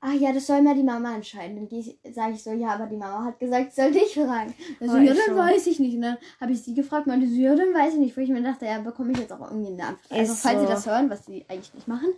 ach 0.00 0.14
ja, 0.14 0.32
das 0.32 0.46
soll 0.46 0.62
mal 0.62 0.74
die 0.74 0.82
Mama 0.82 1.14
entscheiden. 1.14 1.68
Dann 1.68 2.12
sage 2.12 2.34
ich 2.34 2.42
so, 2.42 2.52
ja, 2.52 2.70
aber 2.70 2.86
die 2.86 2.96
Mama 2.96 3.24
hat 3.24 3.38
gesagt, 3.38 3.68
ich 3.68 3.74
soll 3.74 3.92
dich 3.92 4.14
fragen. 4.14 4.54
Oh, 4.80 4.86
ja, 4.86 5.02
ich 5.02 5.08
dann 5.10 5.36
so. 5.36 5.36
weiß 5.36 5.66
ich 5.66 5.78
nicht. 5.80 5.96
Und 5.96 6.02
dann 6.02 6.18
habe 6.40 6.52
ich 6.52 6.62
sie 6.62 6.74
gefragt, 6.74 7.06
meinte 7.06 7.26
sie, 7.26 7.42
ja, 7.42 7.54
dann 7.54 7.74
weiß 7.74 7.94
ich 7.94 8.00
nicht. 8.00 8.16
Wo 8.16 8.20
ich 8.20 8.30
mir 8.30 8.42
dachte, 8.42 8.64
ja, 8.66 8.80
bekomme 8.80 9.12
ich 9.12 9.18
jetzt 9.18 9.32
auch 9.32 9.50
irgendwie 9.50 9.72
eine 9.72 9.84
Antwort. 9.84 10.12
Also, 10.12 10.34
falls 10.34 10.60
sie 10.60 10.66
so. 10.66 10.72
das 10.72 10.86
hören, 10.86 11.10
was 11.10 11.26
sie 11.26 11.44
eigentlich 11.48 11.74
nicht 11.74 11.88
machen. 11.88 12.08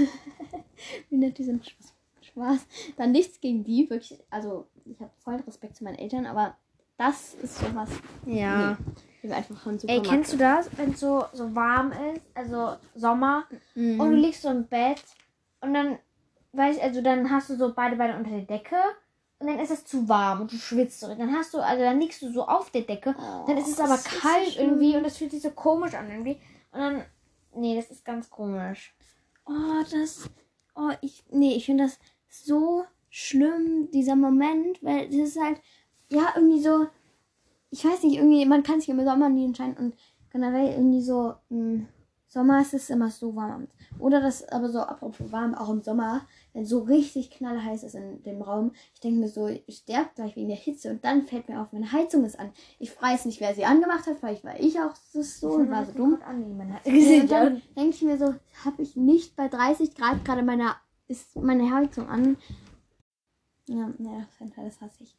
Wie 1.10 1.16
nett 1.16 1.38
die 1.38 1.44
sind. 1.44 1.66
Spaß. 1.66 1.94
Spaß. 2.20 2.66
Dann 2.96 3.12
nichts 3.12 3.40
gegen 3.40 3.64
die, 3.64 3.88
wirklich. 3.90 4.18
Also, 4.30 4.66
ich 4.84 5.00
habe 5.00 5.10
voll 5.18 5.36
Respekt 5.46 5.76
zu 5.76 5.84
meinen 5.84 5.98
Eltern, 5.98 6.26
aber 6.26 6.56
das 6.96 7.34
ist 7.34 7.58
sowas. 7.58 7.90
Ja. 8.26 8.70
Nee, 8.78 8.92
wir 9.30 9.36
einfach 9.36 9.56
von 9.58 9.78
Ey, 9.86 10.02
kennst 10.02 10.32
du 10.32 10.36
das, 10.36 10.68
wenn 10.76 10.92
es 10.92 11.00
so, 11.00 11.24
so 11.32 11.54
warm 11.54 11.92
ist, 12.14 12.22
also 12.34 12.76
Sommer, 12.94 13.44
Mhm. 13.74 14.00
und 14.00 14.10
du 14.10 14.16
liegst 14.16 14.42
so 14.42 14.48
im 14.48 14.66
Bett 14.66 15.02
und 15.60 15.74
dann, 15.74 15.98
weißt 16.52 16.80
also 16.80 17.00
dann 17.02 17.30
hast 17.30 17.50
du 17.50 17.56
so 17.56 17.72
beide 17.74 17.96
Beine 17.96 18.16
unter 18.16 18.30
der 18.30 18.42
Decke 18.42 18.76
und 19.38 19.48
dann 19.48 19.58
ist 19.58 19.70
es 19.70 19.84
zu 19.84 20.08
warm 20.08 20.42
und 20.42 20.52
du 20.52 20.56
schwitzt 20.56 21.00
so. 21.00 21.08
Dann 21.14 21.32
hast 21.34 21.52
du, 21.54 21.58
also 21.58 21.82
dann 21.82 22.00
liegst 22.00 22.22
du 22.22 22.30
so 22.32 22.46
auf 22.46 22.70
der 22.70 22.82
Decke, 22.82 23.14
dann 23.46 23.56
ist 23.58 23.68
es 23.68 23.78
aber 23.80 23.94
Oh, 23.94 23.96
das 23.96 24.06
ist 24.06 24.20
kalt 24.22 24.48
schlimm. 24.52 24.68
irgendwie 24.70 24.96
und 24.96 25.04
es 25.04 25.16
fühlt 25.18 25.30
sich 25.32 25.42
so 25.42 25.50
komisch 25.50 25.94
an 25.94 26.08
irgendwie. 26.10 26.40
Und 26.72 26.80
dann, 26.80 27.04
nee, 27.54 27.76
das 27.76 27.90
ist 27.90 28.04
ganz 28.04 28.30
komisch. 28.30 28.94
Oh, 29.46 29.82
das. 29.90 30.30
Oh, 30.74 30.90
ich. 31.02 31.24
Nee, 31.30 31.54
ich 31.54 31.66
finde 31.66 31.84
das 31.84 31.98
so 32.28 32.84
schlimm, 33.10 33.90
dieser 33.92 34.16
Moment, 34.16 34.82
weil 34.82 35.06
das 35.06 35.16
ist 35.16 35.40
halt. 35.40 35.60
Ja, 36.10 36.32
irgendwie 36.36 36.62
so. 36.62 36.86
Ich 37.74 37.84
weiß 37.84 38.04
nicht, 38.04 38.18
irgendwie, 38.18 38.46
man 38.46 38.62
kann 38.62 38.78
sich 38.78 38.88
im 38.88 39.04
Sommer 39.04 39.28
nie 39.28 39.46
entscheiden 39.46 39.76
und 39.76 39.96
generell 40.30 40.74
irgendwie 40.74 41.02
so. 41.02 41.34
Im 41.50 41.88
Sommer 42.28 42.60
ist 42.60 42.72
es 42.72 42.88
immer 42.88 43.10
so 43.10 43.34
warm. 43.34 43.66
Oder 43.98 44.20
das, 44.20 44.48
aber 44.48 44.68
so 44.68 44.78
apropos 44.78 45.32
warm, 45.32 45.56
auch 45.56 45.70
im 45.70 45.82
Sommer, 45.82 46.20
wenn 46.52 46.64
so 46.64 46.82
richtig 46.82 47.32
knallheiß 47.32 47.82
ist 47.82 47.96
in 47.96 48.22
dem 48.22 48.42
Raum. 48.42 48.70
Ich 48.94 49.00
denke 49.00 49.18
mir 49.18 49.28
so, 49.28 49.48
ich 49.48 49.78
sterbe 49.78 50.10
gleich 50.14 50.36
wegen 50.36 50.46
der 50.46 50.56
Hitze 50.56 50.88
und 50.90 51.04
dann 51.04 51.26
fällt 51.26 51.48
mir 51.48 51.60
auf, 51.60 51.72
meine 51.72 51.90
Heizung 51.90 52.24
ist 52.24 52.38
an. 52.38 52.52
Ich 52.78 52.90
weiß 53.02 53.24
nicht, 53.24 53.40
wer 53.40 53.56
sie 53.56 53.64
angemacht 53.64 54.06
hat, 54.06 54.18
vielleicht 54.20 54.44
war 54.44 54.58
ich 54.60 54.78
auch 54.78 54.94
so 54.94 55.48
und 55.48 55.68
war 55.68 55.84
so 55.84 55.92
dumm. 55.92 56.18
Ja, 56.20 57.22
und 57.22 57.30
dann 57.30 57.62
denke 57.76 57.90
ich 57.90 58.02
mir 58.02 58.18
so, 58.18 58.36
habe 58.64 58.82
ich 58.82 58.94
nicht 58.94 59.34
bei 59.34 59.48
30 59.48 59.96
Grad 59.96 60.24
gerade 60.24 60.44
meine, 60.44 60.76
ist 61.08 61.34
meine 61.34 61.74
Heizung 61.74 62.08
an. 62.08 62.36
Ja, 63.66 63.90
naja, 63.98 64.28
das 64.56 64.80
hasse 64.80 65.02
ich. 65.02 65.16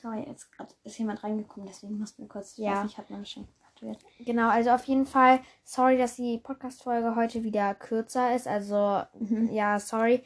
Sorry, 0.00 0.24
jetzt 0.28 0.52
grad 0.52 0.74
ist 0.84 0.96
jemand 0.98 1.22
reingekommen, 1.24 1.66
deswegen 1.68 1.98
mussten 1.98 2.22
wir 2.22 2.28
kurz, 2.28 2.52
ich 2.52 2.58
Ja. 2.58 2.76
weiß 2.76 2.84
nicht, 2.84 2.98
hat 2.98 3.10
man 3.10 3.26
schon 3.26 3.48
aktiviert. 3.66 3.98
Genau, 4.20 4.48
also 4.48 4.70
auf 4.70 4.84
jeden 4.84 5.06
Fall, 5.06 5.40
sorry, 5.64 5.98
dass 5.98 6.14
die 6.16 6.38
Podcast-Folge 6.38 7.16
heute 7.16 7.42
wieder 7.42 7.74
kürzer 7.74 8.34
ist. 8.34 8.46
Also, 8.46 9.02
Mhm. 9.18 9.48
ja, 9.50 9.78
sorry. 9.80 10.22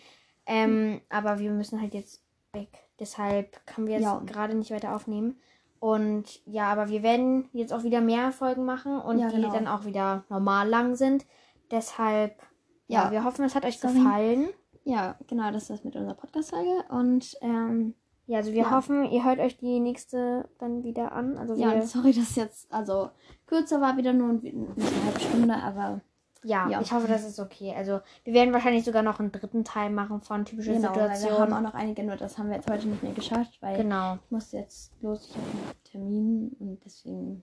Ähm, 0.47 1.01
aber 1.09 1.39
wir 1.39 1.51
müssen 1.51 1.81
halt 1.81 1.95
jetzt 1.95 2.23
weg. 2.53 2.69
Deshalb 2.99 3.65
können 3.67 3.87
wir 3.87 3.95
jetzt 3.95 4.03
Ja. 4.05 4.19
gerade 4.27 4.55
nicht 4.55 4.71
weiter 4.71 4.95
aufnehmen. 4.95 5.41
Und 5.81 6.45
ja, 6.47 6.71
aber 6.71 6.89
wir 6.89 7.03
werden 7.03 7.49
jetzt 7.53 7.73
auch 7.73 7.83
wieder 7.83 8.01
mehr 8.01 8.31
Folgen 8.31 8.65
machen 8.65 9.01
und 9.01 9.19
Ja, 9.19 9.29
die 9.29 9.37
genau. 9.37 9.53
dann 9.53 9.67
auch 9.67 9.85
wieder 9.85 10.25
normal 10.29 10.69
lang 10.69 10.97
sind. 10.97 11.25
Deshalb, 11.71 12.41
ja, 12.89 13.05
Ja. 13.07 13.11
wir 13.11 13.25
hoffen, 13.25 13.45
es 13.45 13.55
hat 13.55 13.65
euch 13.65 13.79
Sorry. 13.81 13.95
gefallen. 13.95 14.49
Ja, 14.85 15.17
genau, 15.29 15.51
das 15.51 15.63
ist 15.63 15.71
das 15.71 15.85
mit 15.85 15.97
unserer 15.97 16.15
Podcast-Folge 16.15 16.85
und 16.91 17.37
ähm, 17.41 17.95
Ja, 18.33 18.39
also 18.39 18.53
wir 18.55 18.63
Ja. 18.63 18.71
hoffen, 18.71 19.05
ihr 19.05 19.25
hört 19.27 19.41
euch 19.41 19.59
die 19.59 19.79
nächste 19.79 20.49
dann 20.59 20.85
wieder 20.85 21.13
an. 21.13 21.37
Also 21.37 21.55
ja, 21.55 21.83
sorry, 21.83 22.15
dass 22.15 22.35
jetzt, 22.35 22.73
also 22.73 23.11
kürzer 23.45 23.83
war 23.83 23.99
wieder 23.99 24.15
nur 24.15 24.31
ein- 24.31 24.41
eine 24.75 25.05
halbe 25.05 25.21
Stunde, 25.21 25.55
aber 25.55 26.01
ja, 26.43 26.67
ja. 26.71 26.81
ich 26.81 26.93
hoffe, 26.93 27.09
das 27.09 27.25
ist 27.27 27.39
okay. 27.39 27.75
Also 27.77 28.01
wir 28.25 28.33
werden 28.33 28.55
wahrscheinlich 28.55 28.87
sogar 28.87 29.03
noch 29.03 29.21
einen 29.21 29.33
dritten 29.33 29.65
Teil 29.65 29.91
machen 29.91 30.23
von 30.23 30.47
typische 30.47 30.73
genau, 30.73 30.97
weil 30.97 31.11
wir 31.23 31.39
haben 31.39 31.53
auch 31.53 31.61
noch 31.61 31.75
einige, 31.75 32.03
nur 32.05 32.17
das 32.17 32.39
haben 32.39 32.49
wir 32.49 32.57
jetzt 32.57 32.71
heute 32.71 32.89
nicht 32.89 33.03
mehr 33.03 33.13
geschafft, 33.13 33.59
weil 33.61 33.77
Genau. 33.77 34.15
ich 34.25 34.31
muss 34.31 34.51
jetzt 34.53 34.93
los, 35.03 35.29
ich 35.29 35.37
habe 35.37 35.47
einen 35.51 35.85
Termin 35.85 36.57
und 36.59 36.81
deswegen, 36.87 37.43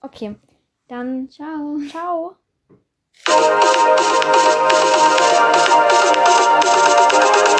Okay. 0.00 0.34
Dann 0.88 1.28
ciao. 1.30 1.78
ciao. 1.88 2.34
Thank 7.10 7.48